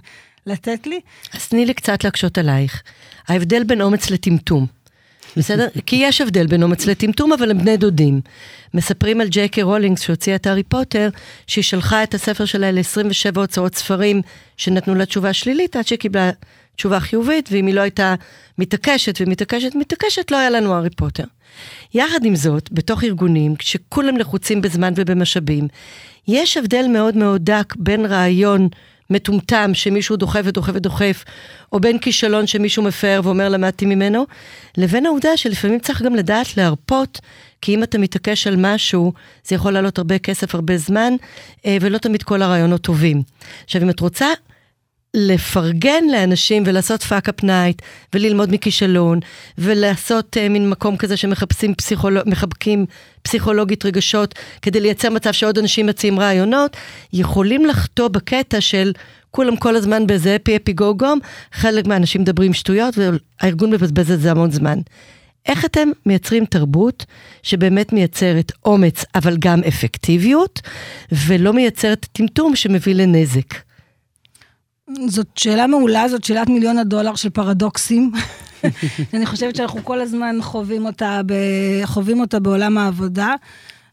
לתת 0.48 0.88
לי. 0.88 1.00
אז 1.34 1.48
תני 1.48 1.66
לי 1.66 1.74
קצת 1.74 2.04
להקשות 2.04 2.38
עלייך. 2.38 2.84
ההבדל 3.28 3.64
בין 3.64 3.82
אומץ 3.82 4.10
לטמטום. 4.10 4.68
בסדר? 5.38 5.68
כי 5.86 5.96
יש 5.96 6.22
הבדל 6.22 6.48
בין 6.48 6.64
אומץ 6.64 6.86
לטמטום, 6.86 7.34
אבל 7.34 7.52
הם 7.52 7.58
בני 7.58 7.78
דודים. 7.78 8.22
מספרים 8.74 9.22
על 9.22 9.28
ג'ייקי 9.28 9.62
רולינגס 9.62 10.02
שהוציאה 10.02 10.36
את 10.36 10.48
הארי 10.48 10.64
פוטר, 10.64 11.10
שהיא 11.48 11.64
שלחה 11.64 12.04
את 12.04 12.14
הספר 12.14 12.46
שלה 12.46 12.72
ל-27 12.72 13.40
הוצאות 13.40 13.76
ספרים 13.76 14.22
שנתנו 14.58 14.96
לה 14.96 15.06
תשובה 15.06 15.34
שלילית, 15.34 15.76
עד 15.76 15.88
שהיא 15.88 16.00
קיבלה 16.00 16.32
תשובה 16.76 17.00
חיובית, 17.00 17.50
ואם 17.52 17.68
היא 17.68 17.76
לא 17.76 17.82
הייתה 17.82 18.16
מתעקשת 18.58 19.22
ומתעקשת 19.22 19.76
מתעקשת, 19.76 20.32
לא 20.32 20.38
היה 20.38 20.50
לנו 20.50 20.74
הארי 20.74 20.90
פוטר. 20.90 21.24
יחד 21.94 22.26
עם 22.26 22.36
זאת, 22.36 22.72
בתוך 22.72 23.04
ארגונים, 23.04 23.56
כשכולם 23.56 24.18
לחוצים 24.18 24.62
בזמן 24.62 24.94
ובמשאבים, 24.96 25.68
יש 26.28 26.58
הבדל 26.58 26.86
מאוד 26.90 27.18
מאוד 27.18 27.46
דק 27.46 27.74
בין 27.76 28.06
רעיון 28.06 28.68
מטומטם 29.13 29.72
שמישהו 29.74 30.15
דוחף 30.15 30.41
ודוחף 30.43 30.72
ודוחף, 30.75 31.24
או 31.74 31.79
בין 31.79 32.00
כישלון 32.00 32.48
שמישהו 32.48 32.84
מפר 32.84 33.22
ואומר 33.24 33.50
למדתי 33.50 33.86
ממנו, 33.86 34.25
לבין 34.77 35.05
העובדה 35.05 35.38
שלפעמים 35.38 35.79
צריך 35.79 36.01
גם 36.01 36.15
לדעת 36.15 36.58
להרפות, 36.58 37.22
כי 37.62 37.75
אם 37.75 37.84
אתה 37.84 37.98
מתעקש 37.98 38.48
על 38.48 38.55
משהו, 38.58 39.13
זה 39.46 39.55
יכול 39.55 39.74
לעלות 39.74 39.98
הרבה 39.98 40.20
כסף, 40.20 40.55
הרבה 40.55 40.77
זמן, 40.77 41.13
אה, 41.65 41.77
ולא 41.82 41.98
תמיד 41.98 42.24
כל 42.24 42.41
הרעיונות 42.41 42.82
טובים. 42.82 43.24
עכשיו, 43.63 43.82
אם 43.82 43.89
את 43.89 44.00
רוצה 44.00 44.27
לפרגן 45.13 46.03
לאנשים 46.12 46.63
ולעשות 46.65 47.03
פאק-אפ 47.03 47.43
נייט, 47.43 47.82
וללמוד 48.13 48.51
מכישלון, 48.51 49.20
ולעשות 49.58 50.38
uh, 50.38 50.50
מין 50.50 50.70
מקום 50.70 50.98
כזה 50.98 51.17
שמחפשים 51.17 51.75
פסיכולוג... 51.75 52.24
מחבקים 52.25 52.86
פסיכולוגית 53.22 53.86
רגשות, 53.86 54.36
כדי 54.62 54.79
לייצר 54.79 55.10
מצב 55.10 55.32
שעוד 55.32 55.58
אנשים 55.58 55.86
מציעים 55.86 56.20
רעיונות, 56.20 56.77
יכולים 57.13 57.65
לחטוא 57.65 58.08
בקטע 58.08 58.62
של 58.62 58.91
כולם 59.32 59.55
כל 59.55 59.75
הזמן 59.75 60.08
באיזה 60.08 60.36
אפי 60.36 60.55
אפי 60.55 60.74
גו 60.74 60.98
גום, 60.98 61.20
חלק 61.53 61.88
מהאנשים 61.88 62.22
מדברים 62.22 62.53
שטויות, 62.53 62.96
והארגון 62.98 63.70
מבזבז 63.70 64.12
את 64.12 64.20
זה 64.20 64.32
המון 64.32 64.51
זמן. 64.51 64.79
איך 65.46 65.65
אתם 65.65 65.89
מייצרים 66.05 66.46
תרבות 66.46 67.05
שבאמת 67.43 67.93
מייצרת 67.93 68.51
אומץ, 68.65 69.05
אבל 69.15 69.38
גם 69.39 69.62
אפקטיביות, 69.67 70.62
ולא 71.12 71.53
מייצרת 71.53 72.08
טמטום 72.12 72.55
שמביא 72.55 72.96
לנזק? 72.96 73.73
זאת 75.08 75.28
שאלה 75.36 75.68
מעולה, 75.68 76.10
זאת 76.10 76.24
שאלת 76.24 76.50
מיליון 76.50 76.78
הדולר 76.78 77.16
של 77.16 77.30
פרדוקסים. 77.30 78.12
אני 79.13 79.25
חושבת 79.25 79.56
שאנחנו 79.56 79.84
כל 79.84 80.02
הזמן 80.02 80.36
חווים 80.42 80.86
אותה, 80.86 81.22
ב... 81.25 81.34
חווים 81.86 82.20
אותה 82.20 82.40
בעולם 82.40 82.78
העבודה. 82.78 83.36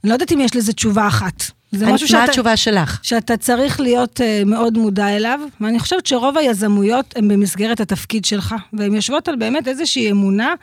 אני 0.05 0.09
לא 0.09 0.15
יודעת 0.15 0.33
אם 0.33 0.41
יש 0.41 0.57
לזה 0.57 0.73
תשובה 0.73 1.09
אחת. 1.09 1.43
זה 1.73 1.87
משהו 1.87 2.09
שאתה... 2.09 2.19
מה 2.19 2.25
התשובה 2.25 2.57
שלך? 2.57 3.01
שאתה 3.03 3.37
צריך 3.37 3.81
להיות 3.81 4.21
uh, 4.21 4.49
מאוד 4.49 4.79
מודע 4.79 5.09
אליו, 5.17 5.41
ואני 5.61 5.79
חושבת 5.79 6.07
שרוב 6.07 6.39
היזמויות 6.39 7.17
הן 7.17 7.29
במסגרת 7.29 7.81
התפקיד 7.81 8.25
שלך, 8.25 8.55
והן 8.73 8.95
יושבות 8.95 9.29
על 9.29 9.37
באמת 9.37 9.69
איזושהי 9.69 10.11
אמונה 10.11 10.55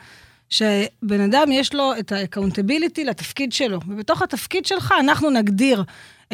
שבן 0.50 1.20
אדם 1.24 1.52
יש 1.52 1.74
לו 1.74 1.92
את 1.98 2.12
ה-accountability 2.12 3.04
לתפקיד 3.04 3.52
שלו, 3.52 3.80
ובתוך 3.88 4.22
התפקיד 4.22 4.66
שלך 4.66 4.94
אנחנו 5.00 5.30
נגדיר 5.30 5.84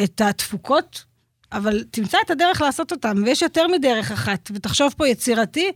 את 0.04 0.20
התפוקות 0.20 1.04
אבל 1.54 1.84
תמצא 1.90 2.18
את 2.24 2.30
הדרך 2.30 2.60
לעשות 2.60 2.92
אותם, 2.92 3.22
ויש 3.24 3.42
יותר 3.42 3.66
מדרך 3.68 4.12
אחת, 4.12 4.50
ותחשוב 4.54 4.94
פה 4.96 5.08
יצירתי, 5.08 5.72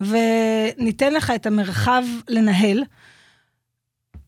וניתן 0.00 1.12
לך 1.12 1.30
את 1.30 1.46
המרחב 1.46 2.02
לנהל. 2.28 2.82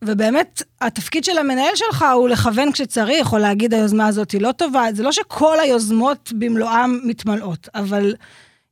ובאמת, 0.05 0.63
התפקיד 0.81 1.25
של 1.25 1.39
המנהל 1.39 1.75
שלך 1.75 2.05
הוא 2.15 2.29
לכוון 2.29 2.73
כשצריך, 2.73 3.33
או 3.33 3.39
להגיד 3.39 3.75
היוזמה 3.75 4.07
הזאת 4.07 4.31
היא 4.31 4.41
לא 4.41 4.53
טובה. 4.53 4.85
זה 4.93 5.03
לא 5.03 5.13
שכל 5.13 5.61
היוזמות 5.61 6.33
במלואם 6.39 7.01
מתמלאות, 7.05 7.69
אבל 7.75 8.15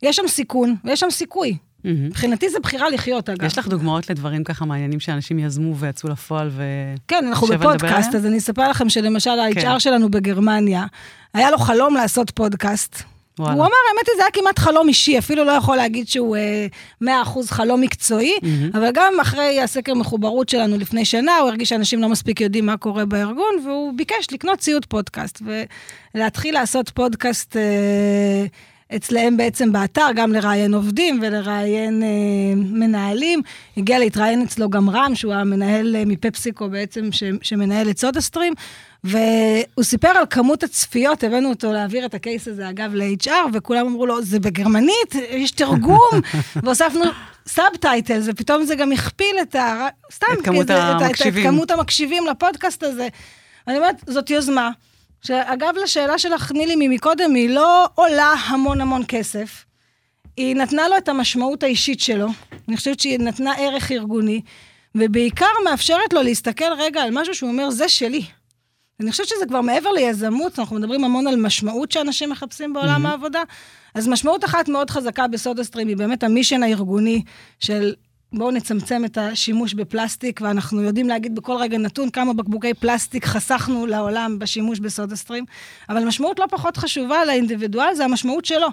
יש 0.02 0.16
שם 0.16 0.28
סיכון 0.28 0.76
ויש 0.84 1.00
שם 1.00 1.10
סיכוי. 1.10 1.56
מבחינתי 1.84 2.50
זה 2.50 2.58
בחירה 2.60 2.90
לחיות, 2.90 3.28
אגב. 3.28 3.44
יש 3.44 3.58
לך 3.58 3.68
דוגמאות 3.68 4.10
לדברים 4.10 4.44
ככה 4.44 4.64
מעניינים 4.64 5.00
שאנשים 5.00 5.38
יזמו 5.38 5.76
ויצאו 5.76 6.08
לפועל 6.08 6.48
ו... 6.52 6.62
כן, 7.08 7.24
אנחנו 7.28 7.46
בפודקאסט, 7.46 8.14
אז 8.14 8.26
אני 8.26 8.38
אספר 8.38 8.70
לכם 8.70 8.88
שלמשל 8.88 9.30
ה-HR 9.30 9.60
כן. 9.60 9.80
שלנו 9.80 10.10
בגרמניה, 10.10 10.86
היה 11.34 11.50
לו 11.50 11.58
חלום 11.58 11.94
לעשות 11.94 12.30
פודקאסט. 12.30 13.02
וואלה. 13.38 13.54
הוא 13.54 13.60
אמר, 13.60 13.74
האמת 13.88 14.08
היא, 14.08 14.16
זה 14.16 14.22
היה 14.22 14.30
כמעט 14.30 14.58
חלום 14.58 14.88
אישי, 14.88 15.18
אפילו 15.18 15.44
לא 15.44 15.52
יכול 15.52 15.76
להגיד 15.76 16.08
שהוא 16.08 16.36
אה, 16.36 16.66
100% 17.04 17.06
חלום 17.46 17.80
מקצועי, 17.80 18.34
mm-hmm. 18.42 18.76
אבל 18.78 18.90
גם 18.94 19.12
אחרי 19.20 19.60
הסקר 19.60 19.94
מחוברות 19.94 20.48
שלנו 20.48 20.78
לפני 20.78 21.04
שנה, 21.04 21.38
הוא 21.38 21.48
הרגיש 21.48 21.68
שאנשים 21.68 22.00
לא 22.00 22.08
מספיק 22.08 22.40
יודעים 22.40 22.66
מה 22.66 22.76
קורה 22.76 23.04
בארגון, 23.04 23.54
והוא 23.66 23.92
ביקש 23.96 24.26
לקנות 24.32 24.58
ציוד 24.58 24.86
פודקאסט, 24.86 25.42
ולהתחיל 26.14 26.54
לעשות 26.54 26.90
פודקאסט... 26.90 27.56
אה, 27.56 28.46
אצלהם 28.96 29.36
בעצם 29.36 29.72
באתר, 29.72 30.06
גם 30.14 30.32
לראיין 30.32 30.74
עובדים 30.74 31.18
ולראיין 31.22 32.02
אה, 32.02 32.08
מנהלים. 32.56 33.42
הגיע 33.76 33.98
להתראיין 33.98 34.42
אצלו 34.42 34.70
גם 34.70 34.90
רם, 34.90 35.14
שהוא 35.14 35.34
המנהל 35.34 35.96
אה, 35.96 36.04
מפפסיקו 36.06 36.68
בעצם, 36.68 37.12
ש, 37.12 37.22
שמנהל 37.42 37.90
את 37.90 37.98
סודה 37.98 38.20
סטרים, 38.20 38.52
והוא 39.04 39.82
סיפר 39.82 40.08
על 40.08 40.24
כמות 40.30 40.62
הצפיות, 40.62 41.24
הבאנו 41.24 41.48
אותו 41.48 41.72
להעביר 41.72 42.06
את 42.06 42.14
ה 42.14 42.21
case 42.21 42.48
הזה, 42.48 42.68
אגב, 42.68 42.94
ל-HR, 42.94 43.48
וכולם 43.52 43.86
אמרו 43.86 44.06
לו, 44.06 44.22
זה 44.22 44.40
בגרמנית, 44.40 45.14
יש 45.30 45.50
תרגום, 45.50 46.10
והוספנו 46.62 47.04
subtitle, 47.46 48.20
ופתאום 48.24 48.64
זה 48.64 48.74
גם 48.74 48.92
הכפיל 48.92 49.36
את 49.42 49.54
ה... 49.54 49.88
סתם, 50.12 50.26
את 50.32 50.44
כמות 50.44 50.70
המקשיבים. 50.70 51.42
את, 51.42 51.46
את 51.46 51.52
כמות 51.52 51.70
המקשיבים 51.70 52.26
לפודקאסט 52.26 52.82
הזה. 52.82 53.08
אני 53.68 53.76
אומרת, 53.76 54.04
זאת 54.06 54.30
יוזמה. 54.30 54.70
שאגב, 55.22 55.74
לשאלה 55.82 56.18
שלך, 56.18 56.52
נילי, 56.52 56.74
ממקודם, 56.78 57.34
היא 57.34 57.50
לא 57.50 57.86
עולה 57.94 58.34
המון 58.46 58.80
המון 58.80 59.02
כסף. 59.08 59.64
היא 60.36 60.56
נתנה 60.56 60.88
לו 60.88 60.96
את 60.96 61.08
המשמעות 61.08 61.62
האישית 61.62 62.00
שלו. 62.00 62.28
אני 62.68 62.76
חושבת 62.76 63.00
שהיא 63.00 63.18
נתנה 63.18 63.52
ערך 63.58 63.92
ארגוני, 63.92 64.40
ובעיקר 64.94 65.46
מאפשרת 65.64 66.12
לו 66.12 66.22
להסתכל 66.22 66.72
רגע 66.78 67.02
על 67.02 67.10
משהו 67.12 67.34
שהוא 67.34 67.50
אומר, 67.50 67.70
זה 67.70 67.88
שלי. 67.88 68.22
אני 69.00 69.10
חושבת 69.10 69.28
שזה 69.28 69.46
כבר 69.48 69.60
מעבר 69.60 69.90
ליזמות, 69.90 70.58
אנחנו 70.58 70.76
מדברים 70.76 71.04
המון 71.04 71.26
על 71.26 71.36
משמעות 71.36 71.92
שאנשים 71.92 72.30
מחפשים 72.30 72.72
בעולם 72.72 73.06
mm-hmm. 73.06 73.08
העבודה. 73.08 73.42
אז 73.94 74.08
משמעות 74.08 74.44
אחת 74.44 74.68
מאוד 74.68 74.90
חזקה 74.90 75.28
בסודה 75.28 75.64
סטרים 75.64 75.88
היא 75.88 75.96
באמת 75.96 76.22
המישן 76.22 76.62
הארגוני 76.62 77.22
של 77.60 77.94
בואו 78.32 78.50
נצמצם 78.50 79.04
את 79.04 79.18
השימוש 79.18 79.74
בפלסטיק, 79.74 80.40
ואנחנו 80.40 80.82
יודעים 80.82 81.08
להגיד 81.08 81.34
בכל 81.34 81.56
רגע 81.60 81.78
נתון 81.78 82.10
כמה 82.10 82.32
בקבוקי 82.32 82.74
פלסטיק 82.74 83.24
חסכנו 83.24 83.86
לעולם 83.86 84.38
בשימוש 84.38 84.78
בסודה 84.78 85.16
סטרים, 85.16 85.44
אבל 85.88 86.04
משמעות 86.04 86.38
לא 86.38 86.46
פחות 86.50 86.76
חשובה 86.76 87.24
לאינדיבידואל 87.24 87.94
זה 87.94 88.04
המשמעות 88.04 88.44
שלו. 88.44 88.68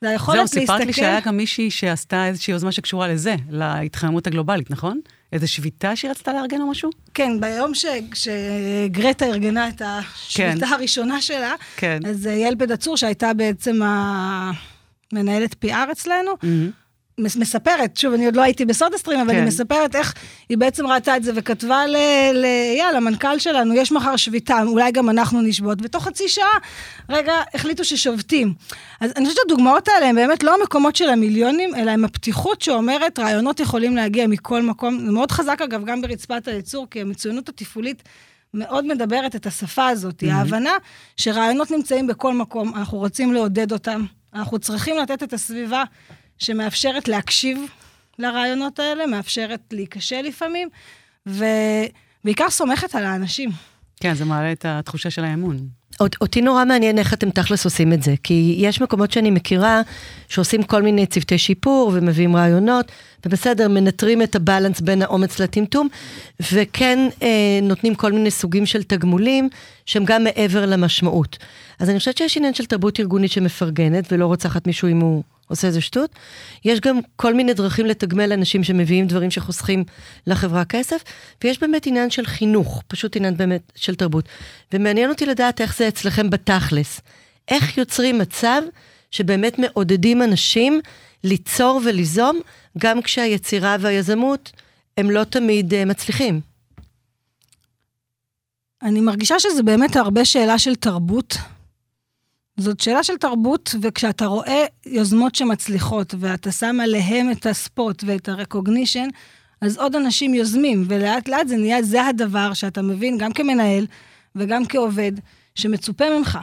זה 0.00 0.08
היכולת 0.08 0.38
להסתכל... 0.38 0.60
זהו, 0.60 0.66
סיפרת 0.66 0.86
לי 0.86 0.92
שהיה 0.92 1.20
גם 1.20 1.36
מישהי 1.36 1.70
שעשתה 1.70 2.26
איזושהי 2.26 2.52
יוזמה 2.52 2.72
שקשורה 2.72 3.08
לזה, 3.08 3.36
להתחממות 3.50 4.26
הגלובלית, 4.26 4.70
נכון? 4.70 5.00
איזו 5.32 5.52
שביתה 5.52 5.96
שהיא 5.96 6.10
רצתה 6.10 6.32
לארגן 6.32 6.60
או 6.60 6.70
משהו? 6.70 6.90
כן, 7.14 7.40
ביום 7.40 7.74
ש... 7.74 7.86
שגרטה 8.14 9.26
ארגנה 9.26 9.68
את 9.68 9.82
השביתה 9.84 10.66
כן. 10.66 10.72
הראשונה 10.72 11.20
שלה, 11.22 11.54
כן. 11.76 11.98
אז 12.08 12.26
יעל 12.26 12.54
פדצור, 12.58 12.96
שהייתה 12.96 13.34
בעצם 13.34 13.80
המנהלת 15.12 15.54
PR 15.64 15.92
אצלנו, 15.92 16.30
mm-hmm. 16.32 16.87
מספרת, 17.18 17.96
שוב, 17.96 18.14
אני 18.14 18.26
עוד 18.26 18.36
לא 18.36 18.42
הייתי 18.42 18.64
בסודה 18.64 18.98
סטרים, 18.98 19.20
אבל 19.20 19.30
כן. 19.30 19.36
היא 19.36 19.46
מספרת 19.46 19.96
איך 19.96 20.14
היא 20.48 20.58
בעצם 20.58 20.86
ראתה 20.86 21.16
את 21.16 21.22
זה 21.22 21.32
וכתבה 21.34 21.86
לאייל, 22.32 22.96
המנכ"ל 22.96 23.38
שלנו, 23.38 23.74
יש 23.74 23.92
מחר 23.92 24.16
שביתה, 24.16 24.62
אולי 24.62 24.92
גם 24.92 25.10
אנחנו 25.10 25.42
נשבות, 25.42 25.78
ותוך 25.82 26.04
חצי 26.04 26.28
שעה, 26.28 26.58
רגע, 27.08 27.32
החליטו 27.54 27.84
ששובתים. 27.84 28.54
אז 29.00 29.12
אני 29.16 29.24
חושבת 29.24 29.42
שהדוגמאות 29.42 29.88
האלה 29.88 30.08
הן 30.08 30.14
באמת 30.14 30.42
לא 30.42 30.54
המקומות 30.60 30.96
של 30.96 31.08
המיליונים, 31.08 31.74
אלא 31.74 31.90
הם 31.90 32.04
הפתיחות 32.04 32.62
שאומרת, 32.62 33.18
רעיונות 33.18 33.60
יכולים 33.60 33.96
להגיע 33.96 34.26
מכל 34.26 34.62
מקום. 34.62 34.98
זה 35.06 35.12
מאוד 35.12 35.30
חזק, 35.30 35.62
אגב, 35.62 35.84
גם 35.84 36.02
ברצפת 36.02 36.48
הייצור, 36.48 36.86
כי 36.90 37.00
המצוינות 37.00 37.48
התפעולית... 37.48 38.02
מאוד 38.54 38.86
מדברת 38.86 39.36
את 39.36 39.46
השפה 39.46 39.88
הזאת, 39.88 40.22
mm-hmm. 40.22 40.32
ההבנה 40.32 40.70
שרעיונות 41.16 41.70
נמצאים 41.70 42.06
בכל 42.06 42.32
מקום, 42.34 42.72
אנחנו 42.76 42.98
רוצים 42.98 43.32
לעודד 43.32 43.72
אותם, 43.72 44.04
אנחנו 44.34 44.58
צריכים 44.58 44.96
לתת 44.96 45.22
את 45.22 45.32
הסביבה 45.32 45.84
שמאפשרת 46.38 47.08
להקשיב 47.08 47.58
לרעיונות 48.18 48.78
האלה, 48.78 49.06
מאפשרת 49.06 49.60
להיכשל 49.72 50.20
לפעמים, 50.20 50.68
ובעיקר 51.26 52.50
סומכת 52.50 52.94
על 52.94 53.04
האנשים. 53.04 53.50
כן, 54.00 54.14
זה 54.14 54.24
מעלה 54.24 54.52
את 54.52 54.64
התחושה 54.68 55.10
של 55.10 55.24
האמון. 55.24 55.68
אותי 56.00 56.40
נורא 56.40 56.64
מעניין 56.64 56.98
איך 56.98 57.14
אתם 57.14 57.30
תכלס 57.30 57.64
עושים 57.64 57.92
את 57.92 58.02
זה, 58.02 58.14
כי 58.22 58.54
יש 58.58 58.80
מקומות 58.80 59.12
שאני 59.12 59.30
מכירה 59.30 59.82
שעושים 60.28 60.62
כל 60.62 60.82
מיני 60.82 61.06
צוותי 61.06 61.38
שיפור 61.38 61.90
ומביאים 61.94 62.36
רעיונות, 62.36 62.92
ובסדר, 63.26 63.68
מנטרים 63.68 64.22
את 64.22 64.36
הבלנס 64.36 64.80
בין 64.80 65.02
האומץ 65.02 65.40
לטמטום, 65.40 65.88
וכן 66.52 66.98
אה, 67.22 67.28
נותנים 67.62 67.94
כל 67.94 68.12
מיני 68.12 68.30
סוגים 68.30 68.66
של 68.66 68.82
תגמולים 68.82 69.48
שהם 69.86 70.04
גם 70.04 70.24
מעבר 70.24 70.66
למשמעות. 70.66 71.38
אז 71.78 71.90
אני 71.90 71.98
חושבת 71.98 72.16
שיש 72.16 72.36
עניין 72.36 72.54
של 72.54 72.66
תרבות 72.66 73.00
ארגונית 73.00 73.30
שמפרגנת 73.30 74.12
ולא 74.12 74.26
רוצחת 74.26 74.66
מישהו 74.66 74.88
אם 74.88 75.00
הוא 75.00 75.22
עושה 75.48 75.66
איזה 75.66 75.80
שטות. 75.80 76.10
יש 76.64 76.80
גם 76.80 76.98
כל 77.16 77.34
מיני 77.34 77.54
דרכים 77.54 77.86
לתגמל 77.86 78.32
אנשים 78.32 78.64
שמביאים 78.64 79.06
דברים 79.06 79.30
שחוסכים 79.30 79.84
לחברה 80.26 80.64
כסף, 80.64 81.02
ויש 81.44 81.60
באמת 81.60 81.86
עניין 81.86 82.10
של 82.10 82.26
חינוך, 82.26 82.82
פשוט 82.88 83.16
עניין 83.16 83.36
באמת 83.36 83.72
של 83.74 83.94
תרבות. 83.94 84.24
ומעניין 84.72 85.10
אותי 85.10 85.26
לדעת 85.26 85.60
איך 85.60 85.76
זה 85.76 85.88
אצלכם 85.88 86.30
בתכלס. 86.30 87.00
איך 87.48 87.78
יוצרים 87.78 88.18
מצב 88.18 88.62
שבאמת 89.10 89.58
מעודדים 89.58 90.22
אנשים 90.22 90.80
ליצור 91.24 91.80
וליזום, 91.84 92.40
גם 92.78 93.02
כשהיצירה 93.02 93.76
והיזמות 93.80 94.52
הם 94.96 95.10
לא 95.10 95.24
תמיד 95.24 95.72
uh, 95.72 95.76
מצליחים. 95.86 96.40
אני 98.82 99.00
מרגישה 99.00 99.38
שזה 99.38 99.62
באמת 99.62 99.96
הרבה 99.96 100.24
שאלה 100.24 100.58
של 100.58 100.74
תרבות 100.74 101.36
זאת 102.58 102.80
שאלה 102.80 103.02
של 103.02 103.16
תרבות, 103.16 103.74
וכשאתה 103.82 104.26
רואה 104.26 104.64
יוזמות 104.86 105.34
שמצליחות, 105.34 106.14
ואתה 106.18 106.52
שם 106.52 106.80
עליהם 106.80 107.30
את 107.30 107.46
הספוט 107.46 108.04
ואת 108.06 108.28
הרקוגנישן, 108.28 109.08
אז 109.60 109.76
עוד 109.76 109.96
אנשים 109.96 110.34
יוזמים, 110.34 110.84
ולאט 110.88 111.28
לאט 111.28 111.48
זה 111.48 111.56
נהיה, 111.56 111.82
זה 111.82 112.06
הדבר 112.06 112.54
שאתה 112.54 112.82
מבין, 112.82 113.18
גם 113.18 113.32
כמנהל 113.32 113.86
וגם 114.36 114.66
כעובד, 114.66 115.12
שמצופה 115.54 116.18
ממך. 116.18 116.38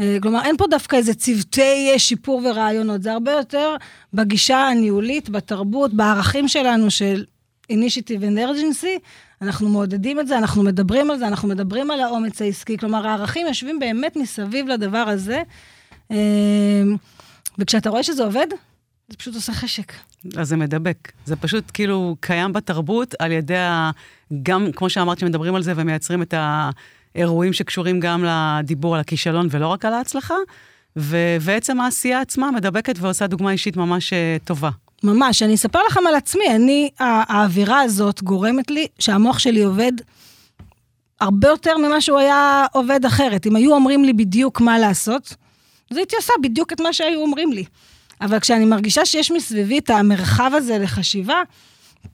אה, 0.00 0.18
כלומר, 0.22 0.44
אין 0.44 0.56
פה 0.56 0.66
דווקא 0.70 0.96
איזה 0.96 1.14
צוותי 1.14 1.90
אה, 1.92 1.98
שיפור 1.98 2.42
ורעיונות, 2.44 3.02
זה 3.02 3.12
הרבה 3.12 3.32
יותר 3.32 3.76
בגישה 4.14 4.58
הניהולית, 4.58 5.30
בתרבות, 5.30 5.94
בערכים 5.94 6.48
שלנו 6.48 6.90
של 6.90 7.24
and 7.70 8.38
Urgency, 8.38 8.98
אנחנו 9.44 9.68
מעודדים 9.68 10.20
את 10.20 10.26
זה, 10.28 10.38
אנחנו 10.38 10.62
מדברים 10.62 11.10
על 11.10 11.18
זה, 11.18 11.26
אנחנו 11.26 11.48
מדברים 11.48 11.90
על 11.90 12.00
האומץ 12.00 12.42
העסקי, 12.42 12.78
כלומר, 12.78 13.08
הערכים 13.08 13.46
יושבים 13.46 13.78
באמת 13.78 14.16
מסביב 14.16 14.68
לדבר 14.68 14.98
הזה, 14.98 15.42
אה, 16.10 16.16
וכשאתה 17.58 17.90
רואה 17.90 18.02
שזה 18.02 18.24
עובד, 18.24 18.46
זה 19.08 19.16
פשוט 19.16 19.34
עושה 19.34 19.52
חשק. 19.52 19.92
אז 20.36 20.48
זה 20.48 20.56
מדבק. 20.56 21.12
זה 21.24 21.36
פשוט 21.36 21.64
כאילו 21.74 22.16
קיים 22.20 22.52
בתרבות 22.52 23.14
על 23.18 23.32
ידי 23.32 23.56
ה... 23.56 23.90
גם, 24.42 24.66
כמו 24.72 24.90
שאמרת, 24.90 25.18
שמדברים 25.18 25.54
על 25.54 25.62
זה 25.62 25.72
ומייצרים 25.76 26.22
את 26.22 26.34
האירועים 27.14 27.52
שקשורים 27.52 28.00
גם 28.00 28.24
לדיבור 28.24 28.94
על 28.94 29.00
הכישלון 29.00 29.46
ולא 29.50 29.66
רק 29.66 29.84
על 29.84 29.92
ההצלחה, 29.92 30.34
ו- 30.96 31.36
ועצם 31.40 31.80
העשייה 31.80 32.20
עצמה 32.20 32.50
מדבקת 32.50 32.94
ועושה 32.98 33.26
דוגמה 33.26 33.50
אישית 33.50 33.76
ממש 33.76 34.12
uh, 34.12 34.16
טובה. 34.44 34.70
ממש, 35.04 35.42
אני 35.42 35.54
אספר 35.54 35.78
לכם 35.88 36.06
על 36.06 36.14
עצמי, 36.14 36.44
אני, 36.50 36.90
האווירה 37.00 37.80
הזאת 37.80 38.22
גורמת 38.22 38.70
לי 38.70 38.86
שהמוח 38.98 39.38
שלי 39.38 39.62
עובד 39.62 39.92
הרבה 41.20 41.48
יותר 41.48 41.78
ממה 41.78 42.00
שהוא 42.00 42.18
היה 42.18 42.66
עובד 42.72 43.04
אחרת. 43.04 43.46
אם 43.46 43.56
היו 43.56 43.74
אומרים 43.74 44.04
לי 44.04 44.12
בדיוק 44.12 44.60
מה 44.60 44.78
לעשות, 44.78 45.34
אז 45.90 45.96
הייתי 45.96 46.16
עושה 46.16 46.32
בדיוק 46.42 46.72
את 46.72 46.80
מה 46.80 46.92
שהיו 46.92 47.20
אומרים 47.20 47.52
לי. 47.52 47.64
אבל 48.20 48.40
כשאני 48.40 48.64
מרגישה 48.64 49.06
שיש 49.06 49.30
מסביבי 49.30 49.78
את 49.78 49.90
המרחב 49.90 50.50
הזה 50.54 50.78
לחשיבה, 50.78 51.42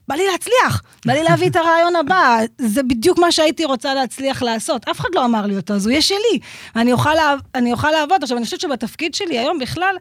בא 0.07 0.15
לי 0.15 0.23
להצליח, 0.31 0.81
בא 1.05 1.13
לי 1.13 1.23
להביא 1.23 1.49
את 1.49 1.55
הרעיון 1.55 1.95
הבא, 1.95 2.39
זה 2.57 2.83
בדיוק 2.83 3.19
מה 3.19 3.31
שהייתי 3.31 3.65
רוצה 3.65 3.93
להצליח 3.93 4.41
לעשות. 4.41 4.87
אף 4.89 4.99
אחד 4.99 5.09
לא 5.13 5.25
אמר 5.25 5.45
לי 5.45 5.57
אותו, 5.57 5.73
אז 5.73 5.85
הוא 5.85 5.91
יהיה 5.91 6.01
שלי. 6.01 6.39
אני 6.75 6.91
אוכל, 6.91 7.09
אני 7.55 7.71
אוכל 7.71 7.91
לעבוד. 7.91 8.23
עכשיו, 8.23 8.37
אני 8.37 8.45
חושבת 8.45 8.59
שבתפקיד 8.61 9.13
שלי 9.13 9.39
היום 9.39 9.59
בכלל, 9.59 9.95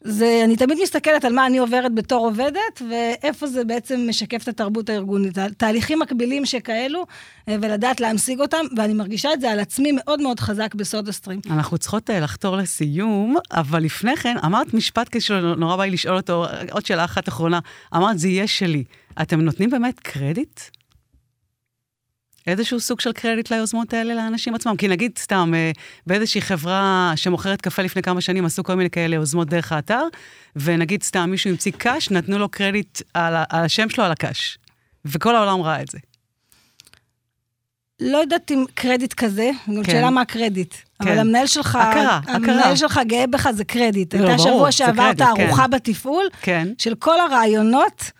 זה, 0.00 0.40
אני 0.44 0.56
תמיד 0.56 0.78
מסתכלת 0.82 1.24
על 1.24 1.32
מה 1.32 1.46
אני 1.46 1.58
עוברת 1.58 1.94
בתור 1.94 2.26
עובדת, 2.26 2.82
ואיפה 2.90 3.46
זה 3.46 3.64
בעצם 3.64 4.06
משקף 4.08 4.42
את 4.42 4.48
התרבות 4.48 4.90
הארגונית. 4.90 5.38
תהליכים 5.56 5.98
מקבילים 5.98 6.46
שכאלו, 6.46 7.06
אה, 7.48 7.56
ולדעת 7.62 8.00
להמשיג 8.00 8.40
אותם, 8.40 8.64
ואני 8.76 8.92
מרגישה 8.92 9.32
את 9.32 9.40
זה 9.40 9.50
על 9.50 9.60
עצמי 9.60 9.92
מאוד 9.92 10.20
מאוד 10.20 10.40
חזק 10.40 10.74
בסודה 10.74 11.12
סטרים. 11.12 11.40
אנחנו 11.50 11.78
צריכות 11.78 12.10
אה, 12.10 12.20
לחתור 12.20 12.56
לסיום, 12.56 13.36
אבל 13.52 13.82
לפני 13.82 14.16
כן, 14.16 14.36
אמרת 14.44 14.74
משפט 14.74 15.08
כשנורא 15.10 15.76
בא 15.76 15.84
לי 15.84 15.90
לשאול 15.90 16.16
אותו, 16.16 16.46
עוד 16.70 16.86
שאלה 16.86 17.04
אחת 17.04 17.28
אחרונה. 17.28 17.58
אמרת, 17.96 18.18
זה 18.18 18.28
יהיה 18.28 18.46
שלי. 18.46 18.84
אתם 19.22 19.40
נותנים 19.40 19.70
באמת 19.70 20.00
קרדיט 20.00 20.60
איזשהו 22.48 22.80
סוג 22.80 23.00
של 23.00 23.12
קרדיט 23.12 23.50
ליוזמות 23.50 23.94
האלה 23.94 24.14
לאנשים 24.14 24.54
עצמם. 24.54 24.76
כי 24.76 24.88
נגיד, 24.88 25.18
סתם, 25.18 25.52
אה, 25.56 25.70
באיזושהי 26.06 26.40
חברה 26.40 27.12
שמוכרת 27.16 27.60
קפה 27.60 27.82
לפני 27.82 28.02
כמה 28.02 28.20
שנים, 28.20 28.44
עשו 28.44 28.64
כל 28.64 28.74
מיני 28.74 28.90
כאלה 28.90 29.16
יוזמות 29.16 29.48
דרך 29.48 29.72
האתר, 29.72 30.02
ונגיד, 30.56 31.02
סתם, 31.02 31.30
מישהו 31.30 31.50
המציא 31.50 31.72
קאש, 31.72 32.10
נתנו 32.10 32.38
לו 32.38 32.48
קרדיט 32.48 33.02
על, 33.14 33.34
על 33.48 33.64
השם 33.64 33.88
שלו 33.88 34.04
על 34.04 34.12
הקאש. 34.12 34.58
וכל 35.04 35.36
העולם 35.36 35.62
ראה 35.62 35.82
את 35.82 35.88
זה. 35.88 35.98
לא 38.00 38.18
יודעת 38.18 38.50
אם 38.50 38.64
קרדיט 38.74 39.12
כזה, 39.12 39.50
גם 39.68 39.82
כן. 39.82 39.92
שאלה 39.92 40.10
מה 40.10 40.20
הקרדיט. 40.20 40.74
כן. 40.74 41.08
אבל 41.08 41.18
המנהל 41.18 41.46
שלך, 41.46 41.76
הכרה, 41.76 42.16
הכרה. 42.16 42.34
המנהל 42.34 42.76
שלך 42.76 43.00
גאה 43.06 43.26
בך, 43.26 43.50
זה 43.50 43.64
קרדיט. 43.64 44.14
לא, 44.14 44.28
הייתה 44.28 44.42
שבוע 44.42 44.72
שעברת 44.72 45.20
ארוחה 45.20 45.62
כן. 45.64 45.70
בתפעול, 45.70 46.24
כן. 46.42 46.68
של 46.78 46.94
כל 46.94 47.20
הרעיונות 47.20 48.10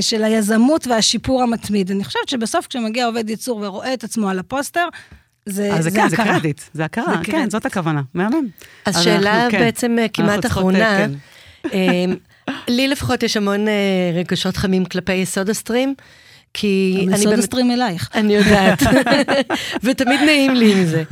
של 0.00 0.24
היזמות 0.24 0.86
והשיפור 0.86 1.42
המתמיד. 1.42 1.90
אני 1.90 2.04
חושבת 2.04 2.28
שבסוף 2.28 2.66
כשמגיע 2.66 3.06
עובד 3.06 3.30
ייצור 3.30 3.60
ורואה 3.62 3.94
את 3.94 4.04
עצמו 4.04 4.28
על 4.28 4.38
הפוסטר, 4.38 4.88
זה, 5.46 5.70
זה, 5.76 5.82
זה 5.82 5.90
כן, 5.90 6.00
הכרה. 6.00 6.08
זה 6.08 6.16
קרדיט, 6.16 6.60
זה 6.72 6.84
הכרה, 6.84 7.04
זה 7.04 7.24
כן, 7.24 7.32
קרדיט. 7.32 7.50
זאת 7.50 7.66
הכוונה, 7.66 8.02
מהמם. 8.14 8.46
אז, 8.86 8.96
אז 8.96 9.04
שאלה 9.04 9.36
אנחנו, 9.36 9.50
כן. 9.50 9.64
בעצם 9.64 9.96
כן, 9.98 10.06
כמעט 10.12 10.46
אחרונה, 10.46 10.98
כן. 10.98 11.10
אמ, 11.72 12.14
לי 12.68 12.88
לפחות 12.88 13.22
יש 13.22 13.36
המון 13.36 13.68
אה, 13.68 13.72
רגשות 14.14 14.56
חמים 14.56 14.84
כלפי 14.84 15.14
יסוד 15.14 15.50
הסטרים. 15.50 15.94
כי 16.54 17.06
אני 17.12 17.24
באמת... 17.24 17.38
הסטרים 17.38 17.70
אלייך. 17.70 18.10
אני 18.14 18.34
יודעת, 18.34 18.82
ותמיד 19.84 20.20
נעים 20.20 20.54
לי 20.54 20.72
עם 20.72 20.84
זה. 20.84 21.02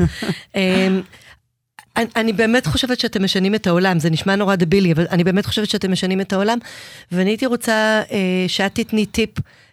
אני, 1.99 2.07
אני 2.17 2.33
באמת 2.33 2.67
חושבת 2.67 3.01
שאתם 3.01 3.25
משנים 3.25 3.55
את 3.55 3.67
העולם, 3.67 3.99
זה 3.99 4.11
נשמע 4.11 4.37
נורא 4.37 4.55
דבילי, 4.55 4.93
אבל 4.93 5.07
אני 5.11 5.25
באמת 5.25 5.47
חושבת 5.47 5.71
שאתם 5.71 5.93
משנים 5.93 6.21
את 6.21 6.33
העולם, 6.33 6.59
ואני 7.13 7.31
הייתי 7.31 7.47
רוצה 7.47 8.03
אה, 8.11 8.45
שאת 8.49 8.75
תתני 8.75 9.07
טיפ 9.07 9.31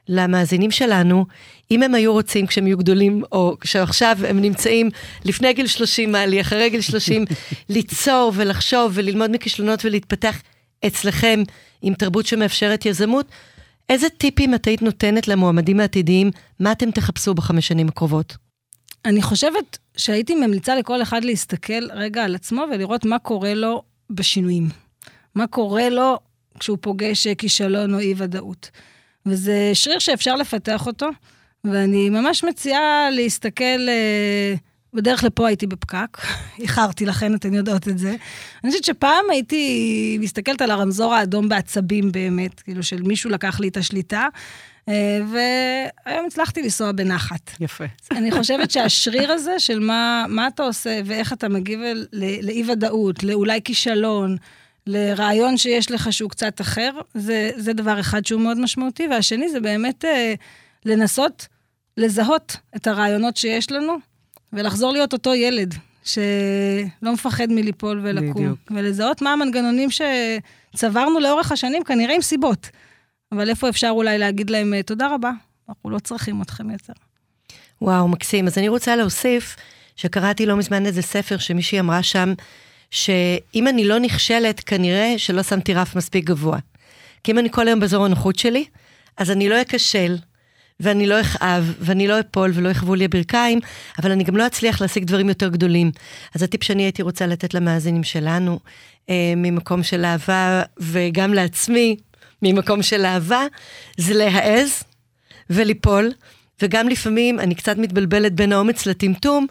למאזינים 0.08 0.72
שלנו, 0.72 1.26
אם 1.72 1.84
הם 1.84 1.96
היו 1.96 2.14
רוצים 2.14 2.48
כשהם 2.48 2.68
יהיו 2.68 2.78
גדולים, 2.78 3.24
או 3.32 3.58
כשעכשיו 3.62 4.18
הם 4.28 4.42
נמצאים 4.42 4.90
לפני 5.26 5.54
גיל 5.54 5.68
30 5.68 6.12
מעלי, 6.12 6.42
אחרי 6.42 6.70
גיל 6.70 6.82
30, 6.82 7.26
ליצור 7.70 8.32
ולחשוב 8.36 8.92
וללמוד 8.96 9.32
מכישלונות 9.32 9.86
ולהתפתח 9.86 10.42
אצלכם 10.88 11.44
עם 11.82 11.94
תרבות 11.94 12.26
שמאפשרת 12.26 12.86
יזמות, 12.86 13.26
איזה 13.90 14.10
טיפים 14.10 14.56
את 14.56 14.68
היית 14.68 14.82
נותנת 14.82 15.28
למועמדים 15.28 15.80
העתידיים, 15.80 16.32
מה 16.60 16.72
אתם 16.72 16.92
תחפשו 16.92 17.34
בחמש 17.34 17.68
שנים 17.68 17.88
הקרובות? 17.88 18.45
אני 19.06 19.22
חושבת 19.22 19.78
שהייתי 19.98 20.36
ממליצה 20.36 20.76
לכל 20.76 21.02
אחד 21.02 21.24
להסתכל 21.24 21.92
רגע 21.92 22.24
על 22.24 22.36
עצמו 22.36 22.66
ולראות 22.72 23.06
מה 23.06 23.20
קורה 23.20 23.54
לו 23.54 23.84
בשינויים. 24.10 24.70
מה 25.36 25.48
קורה 25.48 25.90
לו 25.90 26.20
כשהוא 26.60 26.78
פוגש 26.82 27.28
כישלון 27.28 27.94
או 27.94 28.00
אי-ודאות. 28.00 28.72
וזה 29.26 29.72
שריר 29.74 30.00
שאפשר 30.00 30.36
לפתח 30.36 30.88
אותו, 30.88 31.10
ואני 31.64 32.10
ממש 32.10 32.44
מציעה 32.44 33.10
להסתכל, 33.12 33.90
אה, 33.90 34.54
בדרך 34.94 35.24
לפה 35.24 35.48
הייתי 35.48 35.68
בפקק, 35.68 36.18
איחרתי 36.60 37.06
לכן, 37.06 37.36
אתן 37.36 37.54
יודעות 37.54 37.88
את 37.88 37.98
זה. 37.98 38.16
אני 38.64 38.72
חושבת 38.72 38.84
שפעם 38.84 39.26
הייתי 39.30 40.18
מסתכלת 40.22 40.62
על 40.62 40.72
הרמזור 40.72 41.14
האדום 41.14 41.50
בעצבים 41.50 42.12
באמת, 42.12 42.60
כאילו 42.60 42.84
של 42.84 43.02
מישהו 43.02 43.30
לקח 43.30 43.60
לי 43.60 43.68
את 43.68 43.78
השליטה, 43.78 44.22
אה, 44.22 44.30
והיום 44.88 46.26
הצלחתי 46.28 46.62
לנסוע 46.62 46.92
בנחת. 46.92 47.52
יפה. 47.60 47.84
אני 48.12 48.32
חושבת 48.32 48.72
שהשריר 48.72 49.32
הזה 49.32 49.60
של 49.60 49.80
מה, 49.80 50.26
מה 50.30 50.48
אתה 50.48 50.64
עושה 50.64 51.00
ואיך 51.06 51.34
אתה 51.34 51.50
מגיב 51.50 51.80
לאי-ודאות, 52.14 53.24
לאולי 53.24 53.62
כישלון, 53.64 54.38
לרעיון 54.88 55.58
שיש 55.58 55.92
לך 55.92 56.14
שהוא 56.14 56.30
קצת 56.30 56.62
אחר, 56.62 56.92
זה, 57.14 57.52
זה 57.58 57.74
דבר 57.74 58.00
אחד 58.00 58.26
שהוא 58.26 58.42
מאוד 58.42 58.60
משמעותי. 58.60 59.08
והשני 59.08 59.50
זה 59.50 59.60
באמת 59.60 60.06
אה, 60.06 60.34
לנסות 60.86 61.48
לזהות 61.98 62.58
את 62.76 62.88
הרעיונות 62.88 63.38
שיש 63.38 63.72
לנו, 63.72 63.96
ולחזור 64.54 64.94
להיות 64.94 65.14
אותו 65.14 65.36
ילד 65.36 65.76
שלא 66.04 67.14
מפחד 67.14 67.48
מליפול 67.50 68.00
ולקום. 68.04 68.34
בדיוק. 68.34 68.60
ולזהות 68.72 69.22
מה 69.22 69.34
המנגנונים 69.34 69.90
שצברנו 69.92 71.20
לאורך 71.20 71.52
השנים, 71.52 71.84
כנראה 71.84 72.16
עם 72.16 72.22
סיבות. 72.22 72.70
אבל 73.36 73.50
איפה 73.50 73.70
אפשר 73.70 73.90
אולי 73.90 74.18
להגיד 74.18 74.50
להם 74.50 74.74
אה, 74.74 74.84
תודה 74.84 75.08
רבה, 75.14 75.32
אנחנו 75.70 75.90
לא 75.90 76.00
צריכים 76.00 76.42
אתכם 76.42 76.70
יותר. 76.70 76.94
וואו, 77.82 78.08
מקסים. 78.08 78.48
אז 78.48 78.58
אני 78.58 78.70
רוצה 78.70 78.96
להוסיף 78.96 79.56
שקראתי 79.96 80.46
לא 80.46 80.56
מזמן 80.58 80.86
איזה 80.86 81.02
ספר 81.02 81.38
שמישהי 81.38 81.80
אמרה 81.80 82.04
שם, 82.04 82.34
שאם 82.92 83.68
אני 83.68 83.88
לא 83.88 84.00
נכשלת, 84.00 84.60
כנראה 84.60 85.14
שלא 85.18 85.44
שמתי 85.44 85.74
רף 85.74 85.96
מספיק 85.96 86.26
גבוה. 86.26 86.58
כי 87.24 87.32
אם 87.32 87.40
אני 87.40 87.50
כל 87.52 87.68
היום 87.68 87.80
באזור 87.80 88.06
הנוחות 88.06 88.40
שלי, 88.40 88.66
אז 89.18 89.32
אני 89.32 89.50
לא 89.50 89.62
אכשל, 89.62 90.18
ואני 90.80 91.08
לא 91.08 91.22
אכאב, 91.22 91.74
ואני 91.80 92.08
לא 92.08 92.20
אפול 92.20 92.52
ולא 92.54 92.70
יכבו 92.70 92.96
לי 92.96 93.06
הברכיים, 93.06 93.60
אבל 94.00 94.12
אני 94.12 94.24
גם 94.24 94.38
לא 94.38 94.48
אצליח 94.48 94.82
להשיג 94.82 95.04
דברים 95.04 95.30
יותר 95.30 95.50
גדולים. 95.50 95.92
אז 96.36 96.44
הטיפ 96.44 96.64
שאני 96.64 96.84
הייתי 96.84 97.02
רוצה 97.02 97.28
לתת 97.28 97.54
למאזינים 97.54 98.04
שלנו, 98.04 98.60
אה, 99.10 99.34
ממקום 99.38 99.84
של 99.84 100.06
אהבה, 100.06 100.64
וגם 100.80 101.34
לעצמי, 101.34 101.96
ממקום 102.42 102.82
של 102.82 103.06
אהבה, 103.06 103.46
זה 103.98 104.14
להעז 104.14 104.84
וליפול, 105.50 106.12
וגם 106.62 106.90
לפעמים 106.90 107.40
אני 107.40 107.56
קצת 107.56 107.78
מתבלבלת 107.78 108.34
בין 108.34 108.54
האומץ 108.54 108.86
לטמטום, 108.86 109.48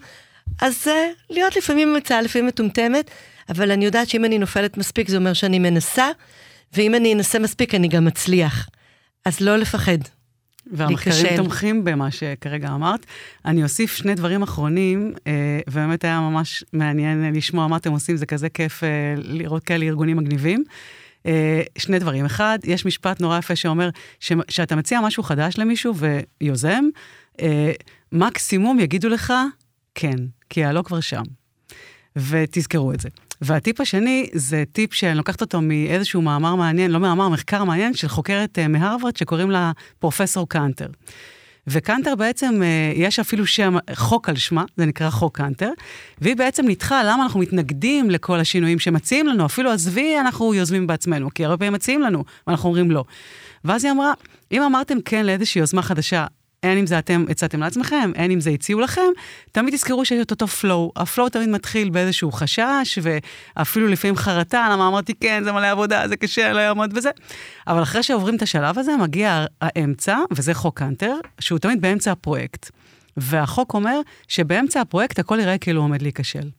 אז 0.61 0.87
uh, 0.87 0.89
להיות 1.29 1.55
לפעמים 1.55 1.95
אמצעה, 1.95 2.21
לפעמים 2.21 2.47
מטומטמת, 2.47 3.11
אבל 3.49 3.71
אני 3.71 3.85
יודעת 3.85 4.09
שאם 4.09 4.25
אני 4.25 4.37
נופלת 4.37 4.77
מספיק 4.77 5.09
זה 5.09 5.17
אומר 5.17 5.33
שאני 5.33 5.59
מנסה, 5.59 6.09
ואם 6.73 6.95
אני 6.95 7.13
אנסה 7.13 7.39
מספיק 7.39 7.75
אני 7.75 7.87
גם 7.87 8.07
אצליח. 8.07 8.69
אז 9.25 9.41
לא 9.41 9.57
לפחד. 9.57 9.97
והמחקרים 10.71 11.15
להיכשל. 11.15 11.37
תומכים 11.37 11.83
במה 11.83 12.11
שכרגע 12.11 12.67
אמרת. 12.67 13.05
אני 13.45 13.63
אוסיף 13.63 13.95
שני 13.95 14.15
דברים 14.15 14.43
אחרונים, 14.43 15.13
אה, 15.27 15.59
ובאמת 15.67 16.03
היה 16.03 16.19
ממש 16.19 16.63
מעניין 16.73 17.33
לשמוע 17.35 17.67
מה 17.67 17.77
אתם 17.77 17.91
עושים, 17.91 18.17
זה 18.17 18.25
כזה 18.25 18.49
כיף 18.49 18.83
אה, 18.83 18.89
לראות 19.17 19.63
כאלה 19.63 19.85
ארגונים 19.85 20.17
מגניבים. 20.17 20.63
אה, 21.25 21.61
שני 21.77 21.99
דברים. 21.99 22.25
אחד, 22.25 22.59
יש 22.63 22.85
משפט 22.85 23.21
נורא 23.21 23.37
יפה 23.37 23.55
שאומר, 23.55 23.89
שאתה 24.47 24.75
מציע 24.75 25.01
משהו 25.01 25.23
חדש 25.23 25.57
למישהו 25.57 25.93
ויוזם, 26.41 26.85
אה, 27.41 27.71
מקסימום 28.11 28.79
יגידו 28.79 29.09
לך, 29.09 29.33
כן, 29.95 30.15
כי 30.49 30.65
הלא 30.65 30.81
כבר 30.81 30.99
שם. 30.99 31.23
ותזכרו 32.15 32.93
את 32.93 32.99
זה. 32.99 33.09
והטיפ 33.41 33.81
השני 33.81 34.29
זה 34.33 34.63
טיפ 34.71 34.93
שאני 34.93 35.17
לוקחת 35.17 35.41
אותו 35.41 35.61
מאיזשהו 35.61 36.21
מאמר 36.21 36.55
מעניין, 36.55 36.91
לא 36.91 36.99
מאמר, 36.99 37.29
מחקר 37.29 37.63
מעניין 37.63 37.93
של 37.93 38.07
חוקרת 38.07 38.57
uh, 38.57 38.67
מהרווארד 38.67 39.17
שקוראים 39.17 39.51
לה 39.51 39.71
פרופסור 39.99 40.49
קאנטר. 40.49 40.87
וקאנטר 41.67 42.15
בעצם, 42.15 42.61
אה, 42.63 42.91
יש 42.95 43.19
אפילו 43.19 43.45
שם, 43.45 43.75
חוק 43.93 44.29
על 44.29 44.35
שמה, 44.35 44.63
זה 44.77 44.85
נקרא 44.85 45.09
חוק 45.09 45.37
קאנטר, 45.37 45.69
והיא 46.21 46.35
בעצם 46.35 46.65
ניתחה 46.65 47.03
למה 47.03 47.23
אנחנו 47.23 47.39
מתנגדים 47.39 48.09
לכל 48.09 48.39
השינויים 48.39 48.79
שמציעים 48.79 49.27
לנו, 49.27 49.45
אפילו 49.45 49.71
עזבי, 49.71 50.19
אנחנו 50.19 50.53
יוזמים 50.53 50.87
בעצמנו, 50.87 51.29
כי 51.33 51.45
הרבה 51.45 51.57
פעמים 51.57 51.73
מציעים 51.73 52.01
לנו, 52.01 52.23
ואנחנו 52.47 52.69
אומרים 52.69 52.91
לא. 52.91 53.03
ואז 53.65 53.85
היא 53.85 53.91
אמרה, 53.91 54.13
אם 54.51 54.61
אמרתם 54.61 55.01
כן 55.01 55.25
לאיזושהי 55.25 55.59
יוזמה 55.59 55.81
חדשה, 55.81 56.25
אין 56.65 56.77
אם 56.77 56.87
זה 56.87 56.99
אתם 56.99 57.25
הצעתם 57.29 57.59
לעצמכם, 57.59 58.11
אין 58.15 58.31
אם 58.31 58.39
זה 58.39 58.49
הציעו 58.49 58.79
לכם, 58.79 59.01
תמיד 59.51 59.73
תזכרו 59.73 60.05
שיש 60.05 60.21
את 60.21 60.31
אותו 60.31 60.45
flow. 60.45 61.01
ה 61.01 61.07
flow 61.07 61.29
תמיד 61.29 61.49
מתחיל 61.49 61.89
באיזשהו 61.89 62.31
חשש, 62.31 62.99
ואפילו 63.01 63.87
לפעמים 63.87 64.15
חרטה, 64.15 64.67
למה 64.71 64.87
אמרתי 64.87 65.13
כן, 65.19 65.43
זה 65.43 65.51
מלא 65.51 65.71
עבודה, 65.71 66.07
זה 66.07 66.15
קשה, 66.15 66.53
לא 66.53 66.59
יעמוד 66.59 66.93
בזה. 66.93 67.09
אבל 67.67 67.83
אחרי 67.83 68.03
שעוברים 68.03 68.35
את 68.35 68.41
השלב 68.41 68.79
הזה, 68.79 68.97
מגיע 68.97 69.45
האמצע, 69.61 70.17
וזה 70.31 70.53
חוק 70.53 70.79
קאנטר, 70.79 71.15
שהוא 71.39 71.59
תמיד 71.59 71.81
באמצע 71.81 72.11
הפרויקט. 72.11 72.71
והחוק 73.17 73.73
אומר 73.73 73.99
שבאמצע 74.27 74.81
הפרויקט 74.81 75.19
הכל 75.19 75.39
יראה 75.41 75.57
כאילו 75.57 75.81
עומד 75.81 76.01
להיכשל. 76.01 76.49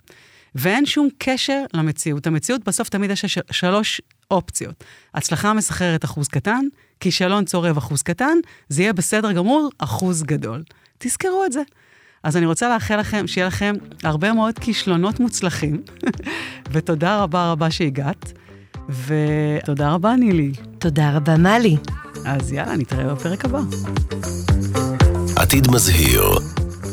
ואין 0.54 0.86
שום 0.86 1.08
קשר 1.18 1.64
למציאות. 1.74 2.26
המציאות 2.26 2.64
בסוף 2.64 2.88
תמיד 2.88 3.10
יש 3.10 3.38
שלוש 3.50 4.00
אופציות. 4.30 4.84
הצלחה 5.14 5.52
מסחררת 5.52 6.04
אחוז 6.04 6.28
קטן, 6.28 6.64
כישלון 7.00 7.44
צורב 7.44 7.76
אחוז 7.76 8.02
קטן, 8.02 8.38
זה 8.68 8.82
יהיה 8.82 8.92
בסדר 8.92 9.32
גמור 9.32 9.70
אחוז 9.78 10.22
גדול. 10.22 10.62
תזכרו 10.98 11.44
את 11.44 11.52
זה. 11.52 11.62
אז 12.22 12.36
אני 12.36 12.46
רוצה 12.46 12.68
לאחל 12.68 12.96
לכם, 12.96 13.26
שיהיה 13.26 13.46
לכם 13.46 13.74
הרבה 14.02 14.32
מאוד 14.32 14.58
כישלונות 14.58 15.20
מוצלחים, 15.20 15.82
ותודה 16.72 17.22
רבה 17.22 17.50
רבה 17.52 17.70
שהגעת, 17.70 18.32
ותודה 18.88 19.92
רבה 19.92 20.16
נילי. 20.16 20.52
תודה 20.78 21.16
רבה 21.16 21.36
מלי. 21.36 21.76
אז 22.24 22.52
יאללה, 22.52 22.76
נתראה 22.76 23.14
בפרק 23.14 23.44
הבא. 23.44 23.60
עתיד 25.36 25.70
מזהיר, 25.70 26.22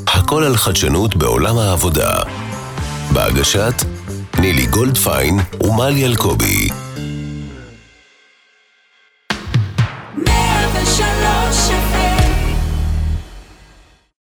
הכל 0.08 0.44
על 0.44 0.58
חדשנות 0.58 1.16
בעולם 1.16 1.58
העבודה. 1.58 2.14
בהגשת 3.14 3.74
נילי 4.40 4.66
גולדפיין 4.66 5.40
ומלי 5.64 6.06
אלקובי. 6.06 6.83